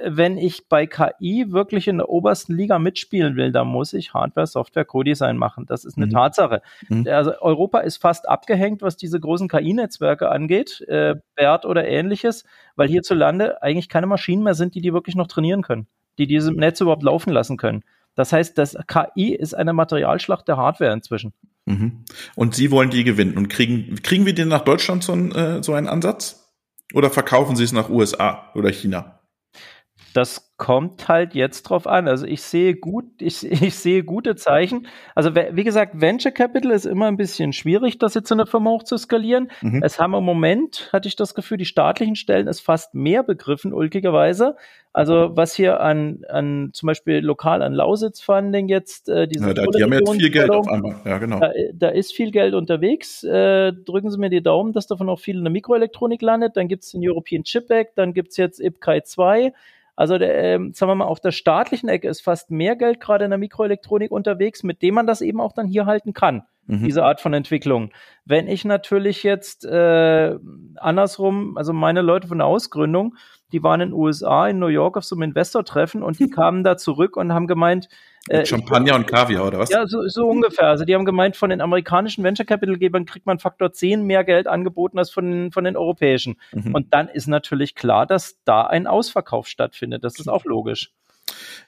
wenn 0.09 0.37
ich 0.37 0.68
bei 0.68 0.87
KI 0.87 1.46
wirklich 1.51 1.88
in 1.88 1.96
der 1.99 2.09
obersten 2.11 2.55
Liga 2.55 2.79
mitspielen 2.79 3.35
will, 3.37 3.51
dann 3.51 3.66
muss 3.66 3.94
ich 3.94 4.12
Hardware, 4.14 4.46
Software, 4.46 4.85
Co-Design 4.85 5.37
machen. 5.38 5.64
Das 5.66 5.85
ist 5.87 5.96
eine 5.96 6.07
Mhm. 6.07 6.11
Tatsache. 6.11 6.61
Mhm. 6.88 7.09
Also 7.09 7.33
Europa 7.40 7.81
ist 7.81 7.96
fast 7.96 8.29
abgehängt, 8.29 8.83
was 8.83 8.96
diese 8.96 9.18
großen 9.18 9.49
KI-Netzwerke 9.49 10.29
angeht, 10.31 10.83
äh, 10.87 11.14
BERT 11.35 11.64
oder 11.64 11.88
ähnliches, 11.88 12.44
weil 12.77 12.88
hierzulande 12.88 13.62
eigentlich 13.62 13.88
keine 13.88 14.07
Maschinen 14.07 14.42
mehr 14.44 14.55
sind, 14.55 14.75
die 14.75 14.83
die 14.83 14.92
wirklich 14.92 15.16
noch 15.16 15.27
trainieren 15.27 15.62
können, 15.62 15.87
die 16.18 16.27
diese 16.27 16.53
Netze 16.53 16.85
überhaupt 16.85 17.03
laufen 17.03 17.33
lassen 17.33 17.57
können. 17.57 17.83
Das 18.16 18.33
heißt, 18.33 18.59
das 18.59 18.76
KI 18.88 19.35
ist 19.35 19.55
eine 19.55 19.72
Materialschlacht 19.72 20.48
der 20.48 20.57
Hardware 20.57 20.92
inzwischen. 20.92 21.33
Mhm. 21.66 22.05
Und 22.35 22.55
Sie 22.55 22.70
wollen 22.70 22.90
die 22.90 23.05
gewinnen. 23.05 23.37
Und 23.37 23.48
kriegen, 23.48 24.02
kriegen 24.02 24.26
wir 24.26 24.35
den 24.35 24.48
nach 24.48 24.62
Deutschland 24.62 25.05
so, 25.05 25.12
ein, 25.12 25.33
äh, 25.33 25.62
so 25.62 25.74
einen 25.74 25.87
Ansatz? 25.87 26.42
Oder 26.94 27.11
verkaufen 27.11 27.57
Sie 27.57 27.64
es 27.64 27.72
nach 27.72 27.90
USA 27.90 28.50
oder 28.55 28.70
China? 28.70 29.20
Das 30.14 30.45
kommt 30.57 31.07
halt 31.09 31.35
jetzt 31.35 31.64
drauf 31.64 31.87
an. 31.87 32.09
Also 32.09 32.27
ich 32.27 32.40
sehe 32.42 32.75
gut, 32.75 33.05
ich, 33.21 33.45
ich 33.62 33.75
sehe 33.75 34.05
gute 34.05 34.37
Zeichen. 34.37 34.87
Also 35.14 35.35
wie 35.35 35.64
gesagt, 35.64 36.01
Venture 36.01 36.33
Capital 36.33 36.71
ist 36.71 36.87
immer 36.87 37.07
ein 37.07 37.16
bisschen 37.16 37.53
schwierig, 37.53 37.99
das 37.99 38.14
jetzt 38.14 38.31
in 38.31 38.38
der 38.38 38.47
Firma 38.47 38.71
hoch 38.71 38.83
zu 38.83 38.97
skalieren. 38.97 39.51
Mhm. 39.61 39.83
Es 39.83 40.01
haben 40.01 40.14
im 40.14 40.25
Moment, 40.25 40.88
hatte 40.92 41.09
ich 41.09 41.16
das 41.16 41.35
Gefühl, 41.35 41.59
die 41.59 41.66
staatlichen 41.66 42.16
Stellen 42.16 42.49
es 42.49 42.61
fast 42.61 42.95
mehr 42.95 43.23
begriffen, 43.23 43.75
ulkigerweise. 43.75 44.57
Also 44.95 45.37
was 45.37 45.55
hier 45.55 45.81
an, 45.81 46.23
an 46.27 46.71
zum 46.73 46.87
Beispiel 46.87 47.19
lokal 47.19 47.61
an 47.61 47.75
Lausitz-Funding 47.75 48.69
jetzt, 48.69 49.11
äh, 49.11 49.29
diese 49.29 49.49
Ja, 49.49 49.53
da, 49.53 49.66
die 49.66 49.83
haben 49.83 49.92
jetzt 49.92 50.11
viel 50.11 50.31
Geld 50.31 50.51
auf 50.51 50.66
einmal. 50.69 50.97
Ja, 51.05 51.19
genau. 51.19 51.38
da, 51.38 51.53
da 51.75 51.88
ist 51.90 52.14
viel 52.14 52.31
Geld 52.31 52.55
unterwegs. 52.55 53.23
Äh, 53.23 53.75
drücken 53.75 54.11
Sie 54.11 54.16
mir 54.16 54.31
die 54.31 54.42
Daumen, 54.42 54.73
dass 54.73 54.87
davon 54.87 55.11
auch 55.11 55.21
viel 55.21 55.37
in 55.37 55.45
der 55.45 55.53
Mikroelektronik 55.53 56.23
landet. 56.23 56.57
Dann 56.57 56.66
gibt 56.66 56.85
es 56.85 56.92
den 56.92 57.07
European 57.07 57.45
Chip 57.45 57.71
Act, 57.71 57.99
dann 57.99 58.14
gibt 58.14 58.31
es 58.31 58.38
jetzt 58.38 58.59
IPCAI 58.59 59.03
2. 59.03 59.53
Also 59.96 60.18
der, 60.18 60.37
ähm, 60.37 60.72
sagen 60.74 60.90
wir 60.90 60.94
mal, 60.94 61.06
auf 61.06 61.20
der 61.20 61.32
staatlichen 61.32 61.88
Ecke 61.88 62.09
ist 62.09 62.20
fast 62.20 62.50
mehr 62.50 62.76
Geld 62.76 63.00
gerade 63.00 63.24
in 63.24 63.30
der 63.30 63.38
Mikroelektronik 63.38 64.11
unterwegs, 64.11 64.62
mit 64.62 64.82
dem 64.82 64.94
man 64.94 65.06
das 65.06 65.22
eben 65.22 65.40
auch 65.40 65.52
dann 65.52 65.66
hier 65.66 65.87
halten 65.87 66.12
kann. 66.12 66.42
mhm. 66.66 66.85
diese 66.85 67.04
Art 67.04 67.20
von 67.20 67.32
Entwicklung. 67.32 67.90
Wenn 68.24 68.46
ich 68.46 68.64
natürlich 68.64 69.22
jetzt 69.22 69.64
äh, 69.64 70.37
andersrum, 70.76 71.56
also 71.56 71.72
meine 71.72 72.02
Leute 72.02 72.28
von 72.28 72.38
der 72.38 72.46
Ausgründung, 72.46 73.16
die 73.52 73.62
waren 73.62 73.80
in 73.80 73.90
den 73.90 73.98
USA, 73.98 74.48
in 74.48 74.59
New 74.59 74.66
York 74.66 74.96
auf 74.96 75.04
so 75.04 75.14
einem 75.14 75.22
Investor-Treffen 75.22 76.02
und 76.02 76.18
die 76.18 76.28
kamen 76.30 76.64
da 76.64 76.76
zurück 76.76 77.16
und 77.16 77.32
haben 77.32 77.46
gemeint, 77.46 77.88
äh, 78.29 78.45
Champagner 78.47 78.95
und 78.95 79.07
Kaviar 79.07 79.47
oder 79.47 79.59
was? 79.59 79.71
Ja, 79.71 79.87
so, 79.87 80.07
so 80.09 80.27
ungefähr. 80.27 80.69
Also 80.69 80.85
die 80.85 80.95
haben 80.95 81.05
gemeint, 81.05 81.37
von 81.37 81.51
den 81.51 81.61
amerikanischen 81.61 82.25
Venture 82.25 82.47
Capital 82.47 82.77
Gebern 82.77 83.07
kriegt 83.07 83.27
man 83.27 83.39
Faktor 83.39 83.73
10 83.73 84.05
mehr 84.05 84.25
Geld 84.25 84.47
angeboten 84.47 84.99
als 84.99 85.11
von, 85.11 85.53
von 85.53 85.65
den 85.65 85.77
europäischen. 85.77 86.37
Mhm. 86.53 86.75
Und 86.75 86.95
dann 86.95 87.09
ist 87.09 87.27
natürlich 87.27 87.75
klar, 87.75 88.07
dass 88.07 88.39
da 88.45 88.62
ein 88.62 88.87
Ausverkauf 88.87 89.47
stattfindet. 89.47 90.05
Das 90.05 90.19
ist 90.19 90.29
auch 90.29 90.45
logisch. 90.45 90.93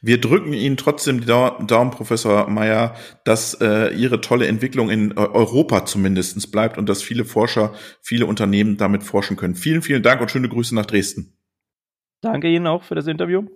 Wir 0.01 0.21
drücken 0.21 0.53
Ihnen 0.53 0.77
trotzdem 0.77 1.21
die 1.21 1.27
Daumen, 1.27 1.91
Professor 1.91 2.49
Meyer, 2.49 2.95
dass 3.25 3.55
äh, 3.55 3.93
Ihre 3.95 4.21
tolle 4.21 4.47
Entwicklung 4.47 4.91
in 4.91 5.19
Europa 5.19 5.85
zumindest 5.85 6.51
bleibt 6.53 6.79
und 6.79 6.89
dass 6.89 7.03
viele 7.03 7.25
Forscher, 7.25 7.73
viele 8.01 8.27
Unternehmen 8.27 8.77
damit 8.77 9.03
forschen 9.03 9.37
können. 9.37 9.57
Vielen, 9.57 9.83
vielen 9.83 10.03
Dank 10.03 10.21
und 10.21 10.31
schöne 10.31 10.49
Grüße 10.49 10.75
nach 10.75 10.87
Dresden. 10.87 11.37
Danke 12.21 12.49
Ihnen 12.49 12.67
auch 12.67 12.85
für 12.85 12.95
das 12.95 13.07
Interview. 13.07 13.47